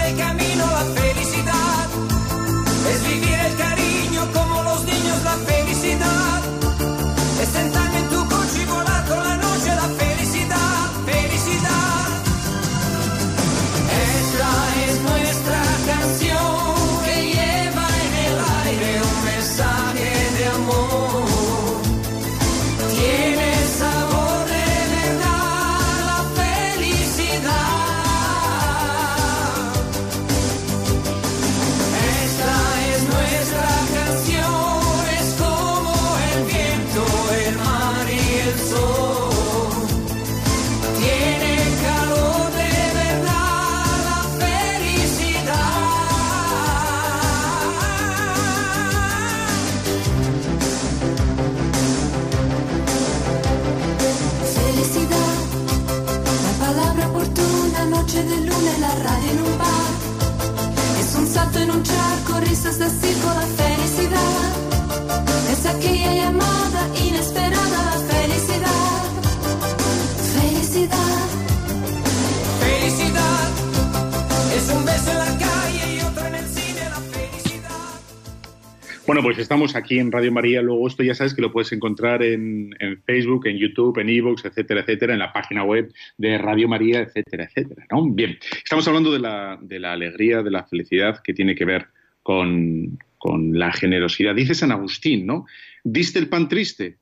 [79.45, 80.63] estamos aquí en Radio María.
[80.63, 82.75] Luego esto ya sabes que lo puedes encontrar en,
[83.05, 87.45] Facebook, en YouTube, en Evox, etcétera, etcétera, en la página web de Radio María, etcétera,
[87.45, 87.87] etcétera.
[88.13, 91.89] Bien, estamos hablando de la, de la alegría, de la felicidad que tiene que ver
[92.23, 94.35] con, con la generosidad.
[94.35, 95.45] Dice San Agustín, ¿no?
[95.85, 96.97] Diste el pan triste,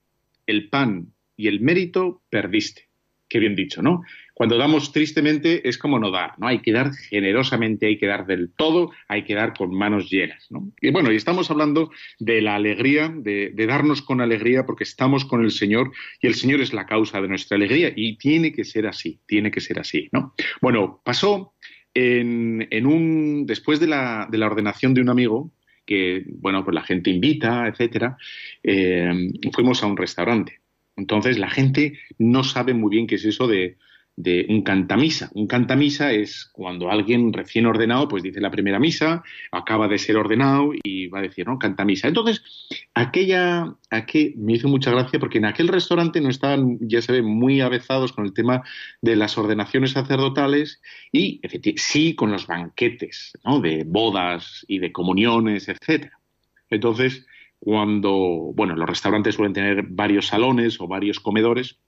[0.44, 2.88] el pan y el mérito perdiste.
[3.28, 4.02] Qué bien dicho, ¿no?
[4.42, 6.48] Cuando damos tristemente es como no dar, ¿no?
[6.48, 10.50] Hay que dar generosamente, hay que dar del todo, hay que dar con manos llenas,
[10.50, 10.72] ¿no?
[10.80, 15.44] Y bueno, y estamos hablando de la alegría, de, darnos con alegría porque estamos con
[15.44, 18.88] el Señor y el Señor es la causa de nuestra alegría y tiene que ser
[18.88, 20.34] así, tiene que ser así, ¿no?
[20.60, 21.54] Bueno, pasó
[21.94, 25.52] en, en un, después de la, de la ordenación de un amigo,
[25.86, 28.16] que, bueno, pues la gente invita, etcétera,
[28.64, 30.58] eh, fuimos a un restaurante.
[30.96, 33.78] Entonces la gente no sabe muy bien qué es eso de,
[34.16, 35.30] de un cantamisa.
[35.34, 40.16] Un cantamisa es cuando alguien recién ordenado pues dice la primera misa, acaba de ser
[40.16, 41.58] ordenado y va a decir, ¿no?
[41.58, 42.08] Cantamisa.
[42.08, 42.42] Entonces,
[42.94, 47.22] aquella, aquel, me hizo mucha gracia porque en aquel restaurante no estaban, ya se ve,
[47.22, 48.62] muy avezados con el tema
[49.00, 51.40] de las ordenaciones sacerdotales y
[51.76, 53.60] sí con los banquetes, ¿no?
[53.60, 56.18] De bodas y de comuniones, etcétera.
[56.68, 57.26] Entonces,
[57.58, 61.78] cuando, bueno, los restaurantes suelen tener varios salones o varios comedores,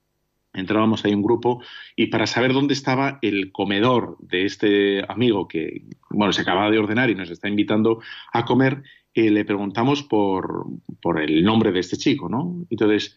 [0.54, 1.62] entrábamos ahí un grupo
[1.96, 6.78] y para saber dónde estaba el comedor de este amigo que, bueno, se acababa de
[6.78, 8.00] ordenar y nos está invitando
[8.32, 8.82] a comer,
[9.14, 10.66] eh, le preguntamos por,
[11.02, 12.66] por el nombre de este chico, ¿no?
[12.70, 13.16] Entonces,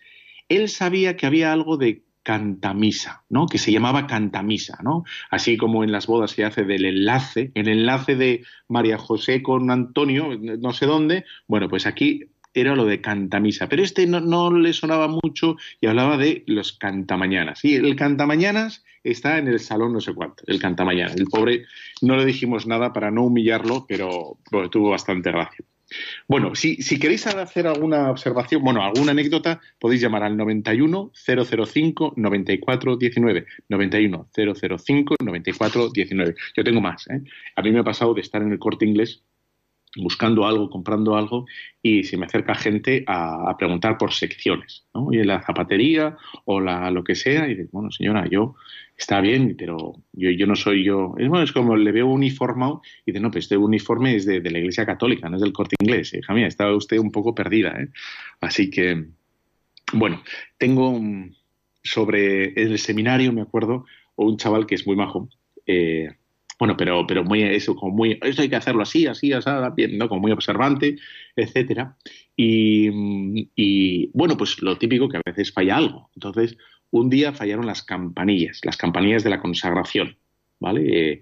[0.49, 3.47] él sabía que había algo de cantamisa, ¿no?
[3.47, 5.05] Que se llamaba cantamisa, ¿no?
[5.29, 9.71] Así como en las bodas se hace del enlace, el enlace de María José con
[9.71, 12.25] Antonio, no sé dónde, bueno, pues aquí
[12.61, 16.73] era lo de cantamisa, pero este no, no le sonaba mucho y hablaba de los
[16.73, 17.63] cantamañanas.
[17.63, 21.15] Y el cantamañanas está en el salón no sé cuánto, el cantamañanas.
[21.15, 21.65] El pobre
[22.01, 24.39] no le dijimos nada para no humillarlo, pero
[24.71, 25.65] tuvo bastante gracia.
[26.27, 32.13] Bueno, si, si queréis hacer alguna observación, bueno, alguna anécdota, podéis llamar al 91 005
[32.17, 33.45] 94 19.
[33.69, 36.35] 91 005 94 19.
[36.55, 37.21] Yo tengo más, ¿eh?
[37.55, 39.23] A mí me ha pasado de estar en el corte inglés
[39.97, 41.45] buscando algo, comprando algo,
[41.81, 45.09] y se me acerca gente a, preguntar por secciones, ¿no?
[45.11, 48.55] Y en la zapatería o la, lo que sea, y dice, bueno, señora, yo
[48.97, 51.13] está bien, pero yo, no soy yo.
[51.17, 54.41] Es, bueno, es como le veo uniformado y dice, no, pues este uniforme es de,
[54.41, 56.13] de la Iglesia Católica, no es del corte inglés.
[56.13, 57.89] Hija mía, estaba usted un poco perdida, ¿eh?
[58.41, 59.05] Así que,
[59.93, 60.21] bueno,
[60.57, 60.99] tengo
[61.83, 63.85] sobre el seminario, me acuerdo,
[64.15, 65.29] un chaval que es muy majo,
[65.65, 66.09] eh,
[66.59, 69.97] bueno, pero, pero muy eso, como muy, eso hay que hacerlo así, así, así, bien,
[69.97, 70.09] ¿no?
[70.09, 70.97] Como muy observante,
[71.35, 71.95] etcétera.
[72.35, 72.89] Y,
[73.55, 76.09] y, bueno, pues lo típico que a veces falla algo.
[76.15, 76.57] Entonces,
[76.91, 80.17] un día fallaron las campanillas, las campanillas de la consagración,
[80.59, 81.11] ¿vale?
[81.11, 81.21] Eh,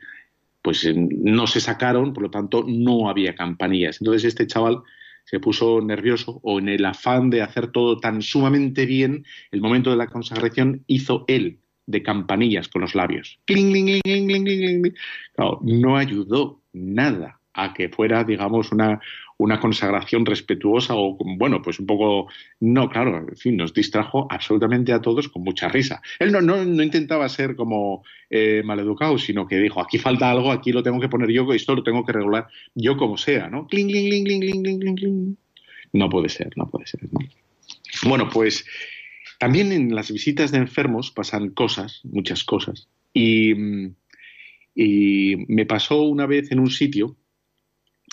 [0.62, 4.00] pues no se sacaron, por lo tanto, no había campanillas.
[4.02, 4.82] Entonces, este chaval
[5.26, 9.90] se puso nervioso o en el afán de hacer todo tan sumamente bien, el momento
[9.90, 13.40] de la consagración hizo él de campanillas con los labios.
[15.62, 19.00] no ayudó nada a que fuera, digamos, una,
[19.38, 22.28] una consagración respetuosa o, bueno, pues un poco,
[22.60, 26.02] no, claro, en fin, nos distrajo absolutamente a todos con mucha risa.
[26.20, 30.52] Él no, no, no intentaba ser como eh, maleducado, sino que dijo, aquí falta algo,
[30.52, 33.68] aquí lo tengo que poner yo, esto lo tengo que regular yo como sea, ¿no?
[35.94, 37.02] No puede ser, no puede ser.
[38.04, 38.66] Bueno, pues
[39.46, 42.88] también en las visitas de enfermos pasan cosas, muchas cosas.
[43.14, 43.54] Y,
[44.76, 47.16] me pasó una vez en un sitio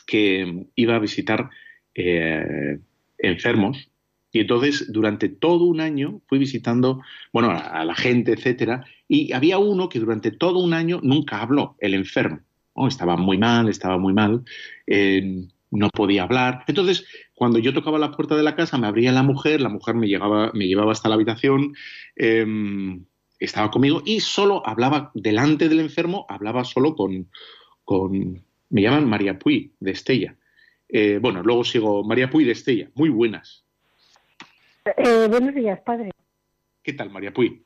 [0.06, 1.48] que iba a visitar
[1.94, 2.78] eh,
[3.16, 3.88] enfermos
[4.30, 7.00] y entonces durante todo un año fui visitando,
[7.32, 11.76] bueno, a, la gente, etcétera, y había uno que durante todo un año nunca habló,
[11.80, 12.40] el enfermo.
[12.86, 14.44] estaba muy mal, estaba muy mal.
[14.86, 16.64] Eh, no podía hablar.
[16.66, 17.06] Entonces,
[17.42, 20.06] cuando yo tocaba la puerta de la casa, me abría la mujer, la mujer me,
[20.06, 21.74] llegaba, me llevaba hasta la habitación,
[22.14, 23.04] em,
[23.40, 27.28] estaba conmigo y solo hablaba delante del enfermo, hablaba solo con,
[27.82, 30.36] con me llaman María Puy de Estella.
[30.88, 33.64] Eh, bueno, luego sigo María Puy de Estella, muy buenas.
[34.96, 36.12] Eh, buenos días, padre.
[36.80, 37.64] ¿Qué tal, María Puy?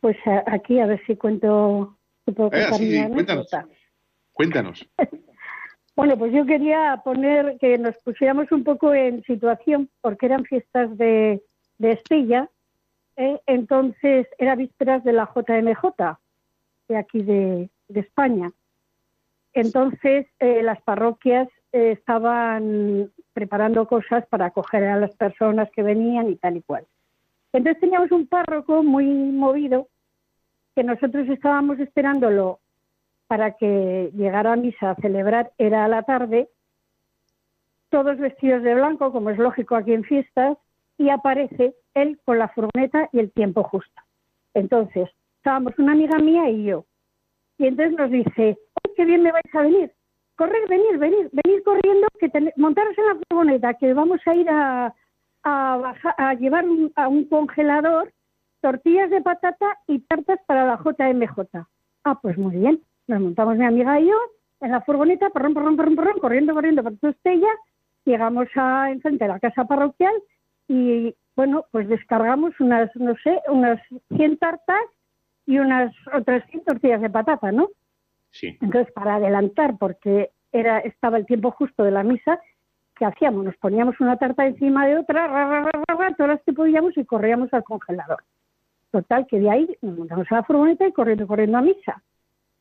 [0.00, 1.98] Pues aquí a ver si cuento.
[2.26, 3.48] Eh, sí, cuéntanos.
[4.32, 4.88] Cuéntanos.
[5.96, 10.94] Bueno, pues yo quería poner que nos pusiéramos un poco en situación, porque eran fiestas
[10.98, 11.42] de,
[11.78, 12.50] Estella,
[13.16, 13.40] ¿eh?
[13.46, 16.18] entonces era vísperas de la JMJ,
[16.88, 18.52] de aquí de, España.
[19.54, 26.28] Entonces eh, las parroquias eh, estaban preparando cosas para acoger a las personas que venían
[26.28, 26.86] y tal y cual.
[27.54, 29.88] Entonces teníamos un párroco muy movido
[30.74, 32.60] que nosotros estábamos esperándolo
[33.26, 36.48] para que llegara a misa a celebrar era a la tarde,
[37.90, 40.58] todos vestidos de blanco, como es lógico aquí en fiestas,
[40.98, 44.02] y aparece él con la furgoneta y el tiempo justo.
[44.54, 45.08] Entonces,
[45.38, 46.84] estábamos una amiga mía y yo.
[47.58, 49.92] Y entonces nos dice, ¡ay, qué bien me vais a venir!
[50.36, 54.94] Correr, venir, venir, venir corriendo, que montaros en la furgoneta, que vamos a ir a,
[55.44, 56.64] a, a llevar
[56.96, 58.12] a un congelador
[58.60, 61.66] tortillas de patata y tartas para la JMJ.
[62.04, 62.82] Ah, pues muy bien.
[63.06, 64.16] Nos montamos mi amiga y yo
[64.60, 67.48] en la furgoneta, porrón, porrón, porrón, porrón, corriendo, corriendo por tu Estella,
[68.04, 70.14] llegamos a enfrente de la casa parroquial
[70.68, 73.80] y, bueno, pues descargamos unas, no sé, unas
[74.16, 74.80] 100 tartas
[75.44, 77.68] y unas otras 100 tortillas de patata, ¿no?
[78.30, 78.56] Sí.
[78.60, 82.40] Entonces, para adelantar, porque era estaba el tiempo justo de la misa,
[82.96, 83.44] ¿qué hacíamos?
[83.44, 85.70] Nos poníamos una tarta encima de otra, ra,
[86.16, 88.24] todas las que podíamos y corríamos al congelador.
[88.90, 92.02] Total, que de ahí nos montamos a la furgoneta y corriendo, corriendo a misa.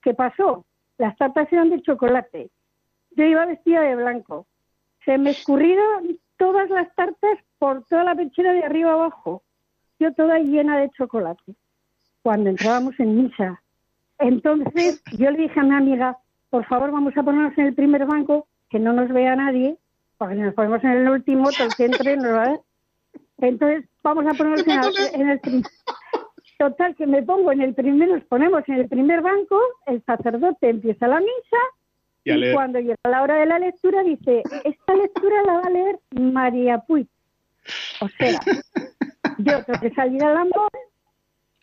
[0.06, 0.66] ¿Qué pasó?
[1.00, 2.52] Las tartas eran de chocolate.
[3.18, 4.46] Yo iba vestida de blanco.
[5.04, 9.42] Se me escurrieron todas las tartas por toda la pechera de arriba abajo.
[10.00, 11.56] Yo toda llena de chocolate.
[12.22, 13.64] Cuando entrábamos en misa.
[14.20, 16.20] Entonces yo le dije a mi amiga,
[16.52, 19.76] por favor vamos a ponernos en el primer banco, que no nos vea nadie,
[20.20, 22.60] porque si nos ponemos en el último, todo el que entre nos va a
[23.40, 25.42] Entonces vamos a ponernos en el, en el
[26.58, 30.70] Total, que me pongo en el primer, nos ponemos en el primer banco, el sacerdote
[30.70, 31.58] empieza la misa
[32.24, 36.00] y, cuando llega la hora de la lectura dice, esta lectura la va a leer
[36.12, 37.08] María Puig.
[38.00, 38.40] O sea,
[39.38, 40.72] yo tengo que salir al amor,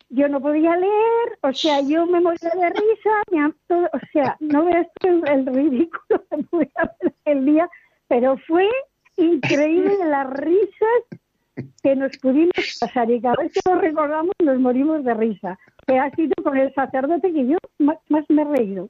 [0.09, 3.49] yo no podía leer, o sea, yo me moría de risa,
[3.93, 7.67] o sea, no veas el, el ridículo que pude hacer el día,
[8.07, 8.69] pero fue
[9.17, 11.22] increíble las risas
[11.55, 15.57] que nos pudimos pasar y cada vez que lo recordamos nos morimos de risa.
[15.85, 17.97] Que ha sido con el sacerdote que yo más,
[18.29, 18.89] me he reído.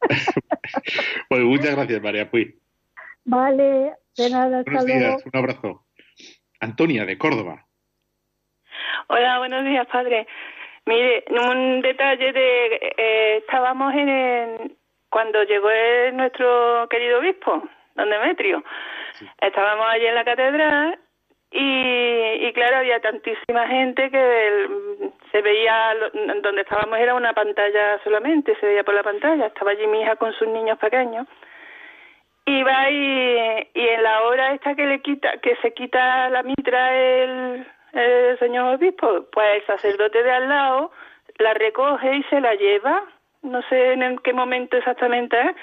[1.28, 2.58] pues muchas gracias, María Puy.
[3.24, 5.84] Vale, de nada, Buenos días, un abrazo.
[6.60, 7.64] Antonia, de Córdoba.
[9.08, 10.26] Hola, buenos días, padre.
[10.86, 12.92] Mire, un detalle de...
[12.98, 14.76] Eh, estábamos en...
[15.08, 15.68] cuando llegó
[16.12, 17.62] nuestro querido obispo,
[17.94, 18.62] don Demetrio.
[19.40, 20.98] Estábamos allí en la catedral
[21.56, 24.68] y, claro, había tantísima gente que
[25.30, 25.94] se veía,
[26.42, 29.46] donde estábamos era una pantalla solamente, se veía por la pantalla.
[29.46, 31.28] Estaba allí mi hija con sus niños pequeños.
[32.44, 36.42] Y va y, y en la hora esta que le quita, que se quita la
[36.42, 37.66] mitra el,
[38.40, 40.90] señor obispo, pues el sacerdote de al lado
[41.38, 43.04] la recoge y se la lleva
[43.42, 45.54] no sé en qué momento exactamente, ¿eh?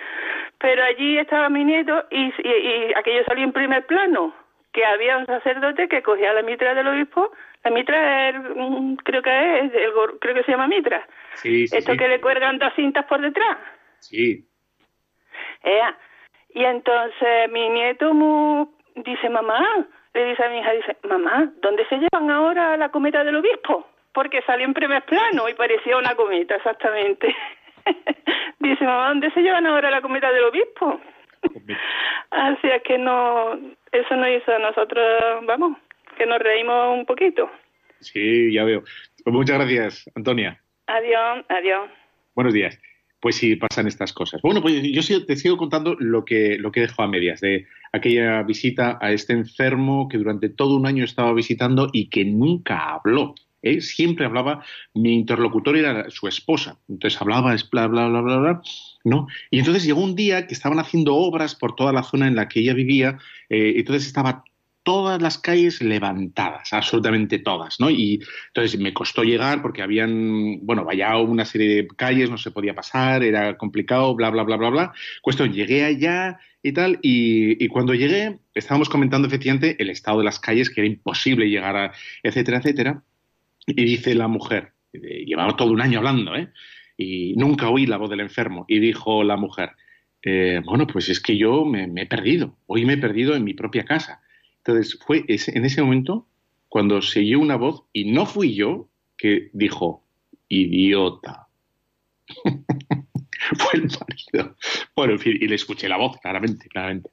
[0.59, 4.33] pero allí estaba mi nieto y, y, y aquello salió en primer plano,
[4.73, 7.31] que había un sacerdote que cogía la mitra del obispo,
[7.63, 11.05] la mitra es, mm, creo que es, el, creo que se llama mitra,
[11.35, 11.97] Sí, sí, esto sí.
[11.97, 13.57] que le cuelgan dos cintas por detrás.
[13.99, 14.45] Sí.
[15.63, 15.97] Ea.
[16.53, 21.85] Y entonces mi nieto mu- dice, mamá, le dice a mi hija, dice, mamá, ¿dónde
[21.87, 23.87] se llevan ahora la cometa del obispo?
[24.13, 27.33] Porque salió en primer plano y parecía una cometa, exactamente.
[28.59, 30.99] dice, mamá, ¿dónde se llevan ahora la cometa del obispo?
[32.31, 33.53] Así es que no,
[33.91, 35.03] eso nos hizo a nosotros,
[35.45, 35.77] vamos,
[36.17, 37.49] que nos reímos un poquito.
[37.99, 38.83] Sí, ya veo.
[39.23, 40.59] Pues muchas gracias, Antonia.
[40.87, 41.89] Adiós, adiós.
[42.35, 42.79] Buenos días.
[43.19, 44.41] Pues sí, pasan estas cosas.
[44.41, 48.41] Bueno, pues yo te sigo contando lo que, lo que dejó a medias de aquella
[48.41, 53.35] visita a este enfermo que durante todo un año estaba visitando y que nunca habló.
[53.79, 56.79] Siempre hablaba, mi interlocutor era su esposa.
[56.89, 58.61] Entonces hablaba, bla, bla, bla, bla, bla,
[59.03, 59.27] ¿no?
[59.49, 62.47] Y entonces llegó un día que estaban haciendo obras por toda la zona en la
[62.47, 63.17] que ella vivía,
[63.49, 64.43] eh, entonces estaba
[64.83, 67.89] todas las calles levantadas, absolutamente todas, ¿no?
[67.89, 72.51] Y entonces me costó llegar porque habían, bueno, vallado una serie de calles, no se
[72.51, 74.93] podía pasar, era complicado, bla, bla, bla, bla, bla.
[75.21, 80.25] Cuestión, llegué allá y tal, y, y cuando llegué estábamos comentando efectivamente el estado de
[80.25, 81.93] las calles, que era imposible llegar a,
[82.23, 83.03] etcétera, etcétera.
[83.67, 86.51] Y dice la mujer, llevaba todo un año hablando, ¿eh?
[86.97, 88.65] Y nunca oí la voz del enfermo.
[88.67, 89.71] Y dijo la mujer,
[90.23, 93.53] eh, bueno, pues es que yo me, he perdido, hoy me he perdido en mi
[93.53, 94.21] propia casa.
[94.57, 96.27] Entonces fue ese- en ese momento
[96.69, 98.87] cuando se oyó una voz, y no fui yo,
[99.17, 100.05] que dijo,
[100.47, 101.47] idiota.
[103.57, 104.55] fue el marido.
[104.95, 107.09] Bueno, en fin, y le escuché la voz, claramente, claramente.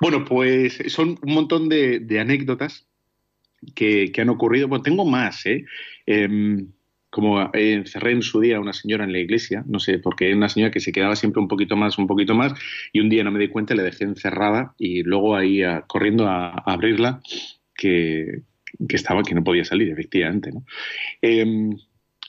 [0.00, 2.86] Bueno, pues son un montón de anécdotas
[3.74, 4.68] que, que han ocurrido.
[4.68, 5.64] Bueno, tengo más, ¿eh?
[6.06, 6.68] Em,
[7.10, 10.26] como eh, encerré en su día a una señora en la iglesia, no sé, porque
[10.28, 12.52] era una señora que se quedaba siempre un poquito más, un poquito más,
[12.92, 16.26] y un día no me di cuenta, le dejé encerrada y luego ahí a- corriendo
[16.26, 17.20] a, a abrirla,
[17.74, 18.42] que,
[18.88, 20.64] que estaba, que no podía salir, efectivamente, ¿no?
[21.22, 21.70] Em,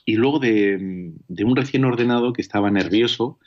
[0.04, 3.38] y luego de, de un recién ordenado que estaba nervioso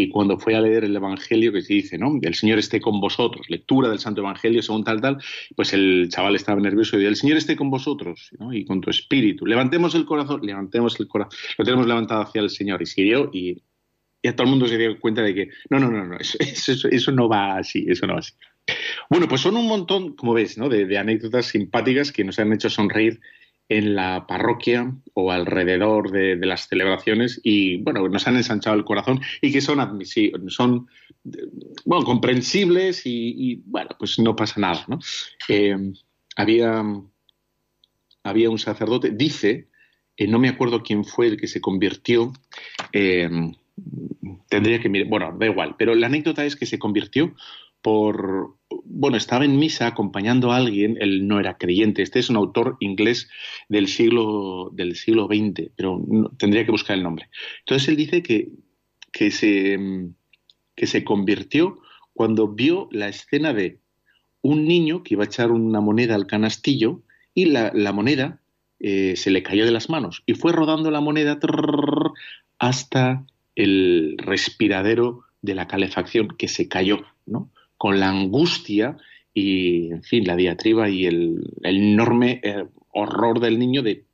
[0.00, 2.20] y cuando fue a leer el Evangelio que se dice, ¿no?
[2.22, 5.18] El Señor esté con vosotros, lectura del Santo Evangelio según tal, tal,
[5.56, 8.52] pues el chaval estaba nervioso y dice, el Señor esté con vosotros ¿no?
[8.52, 9.44] y con tu espíritu.
[9.44, 13.60] Levantemos el corazón, levantemos el corazón, lo tenemos levantado hacia el Señor y siguió y,
[14.22, 16.38] y a todo el mundo se dio cuenta de que no, no, no, no, eso,
[16.38, 18.34] eso, eso no va así, eso no va así.
[19.10, 20.68] Bueno, pues son un montón, como ves, ¿no?
[20.68, 23.18] de, de anécdotas simpáticas que nos han hecho sonreír
[23.68, 29.20] en la parroquia o alrededor de, las celebraciones y, bueno, nos han ensanchado el corazón
[29.42, 30.00] y que son,
[30.48, 30.88] son
[31.84, 34.98] bueno, comprensibles y, y, bueno, pues no pasa nada, ¿no?
[35.48, 35.76] Eh,
[36.36, 36.82] había,
[38.22, 39.68] había un sacerdote, dice,
[40.16, 42.32] eh, no me acuerdo quién fue el que se convirtió,
[42.92, 43.28] eh,
[44.48, 47.34] tendría que mirar, bueno, da igual, pero la anécdota es que se convirtió
[47.82, 48.57] por,
[48.90, 52.76] bueno, estaba en misa acompañando a alguien, él no era creyente, este es un autor
[52.80, 53.28] inglés
[53.68, 56.02] del siglo, del siglo XX, pero
[56.38, 57.28] tendría que buscar el nombre.
[57.60, 58.48] Entonces él dice que,
[59.12, 59.78] que, se,
[60.74, 61.80] que se convirtió
[62.14, 63.78] cuando vio la escena de
[64.42, 67.02] un niño que iba a echar una moneda al canastillo
[67.34, 68.40] y la, la moneda
[68.80, 71.38] eh, se le cayó de las manos y fue rodando la moneda
[72.58, 73.24] hasta
[73.54, 77.50] el respiradero de la calefacción que se cayó, ¿no?
[77.78, 78.98] Con la angustia
[79.32, 84.04] y, en fin, la diatriba y el, enorme eh, horror del niño de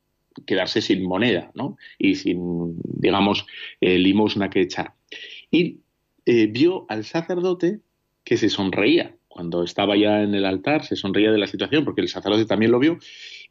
[0.45, 1.77] quedarse sin moneda, ¿no?
[1.97, 3.45] Y sin, digamos,
[3.81, 4.93] eh, limosna que echar.
[5.51, 5.79] Y
[6.25, 7.79] eh, vio al sacerdote
[8.23, 11.99] que se sonreía cuando estaba ya en el altar, se sonreía de la situación, porque
[11.99, 12.99] el sacerdote también lo vio,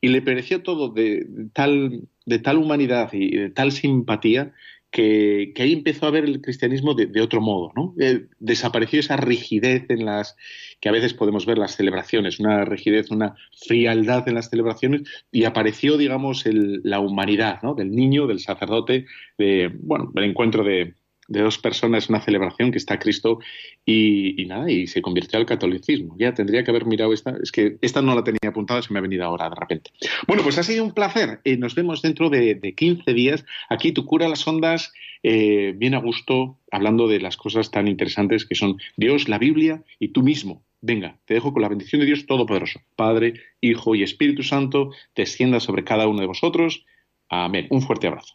[0.01, 4.55] y le pareció todo de tal, de tal humanidad y de tal simpatía
[4.95, 7.97] que, ahí empezó a ver el cristianismo de, otro modo, ¿no?
[7.99, 10.37] Eh, desapareció esa rigidez en las
[10.81, 13.35] que a veces podemos ver las celebraciones, una rigidez, una
[13.67, 17.75] frialdad en las celebraciones, y apareció, digamos, la humanidad, ¿no?
[17.75, 20.95] Del niño, del sacerdote, de, bueno, el encuentro de,
[21.29, 23.39] de dos personas, una celebración que está Cristo
[23.85, 26.17] y, nada, y se convirtió al catolicismo.
[26.19, 28.99] Ya tendría que haber mirado esta, es que esta no la tenía apuntada, se me
[28.99, 29.91] ha venido ahora de repente.
[30.27, 31.41] Bueno, pues ha sido un placer.
[31.45, 33.45] Eh, nos vemos dentro de, de 15 días.
[33.69, 38.45] Aquí tu cura las ondas, eh, bien a gusto, hablando de las cosas tan interesantes
[38.45, 40.63] que son Dios, la Biblia y tú mismo.
[40.83, 45.61] Venga, te dejo con la bendición de Dios Todopoderoso, Padre, Hijo y Espíritu Santo, descienda
[45.61, 46.85] sobre cada uno de vosotros.
[47.31, 47.67] Amén.
[47.71, 48.35] Un fuerte abrazo.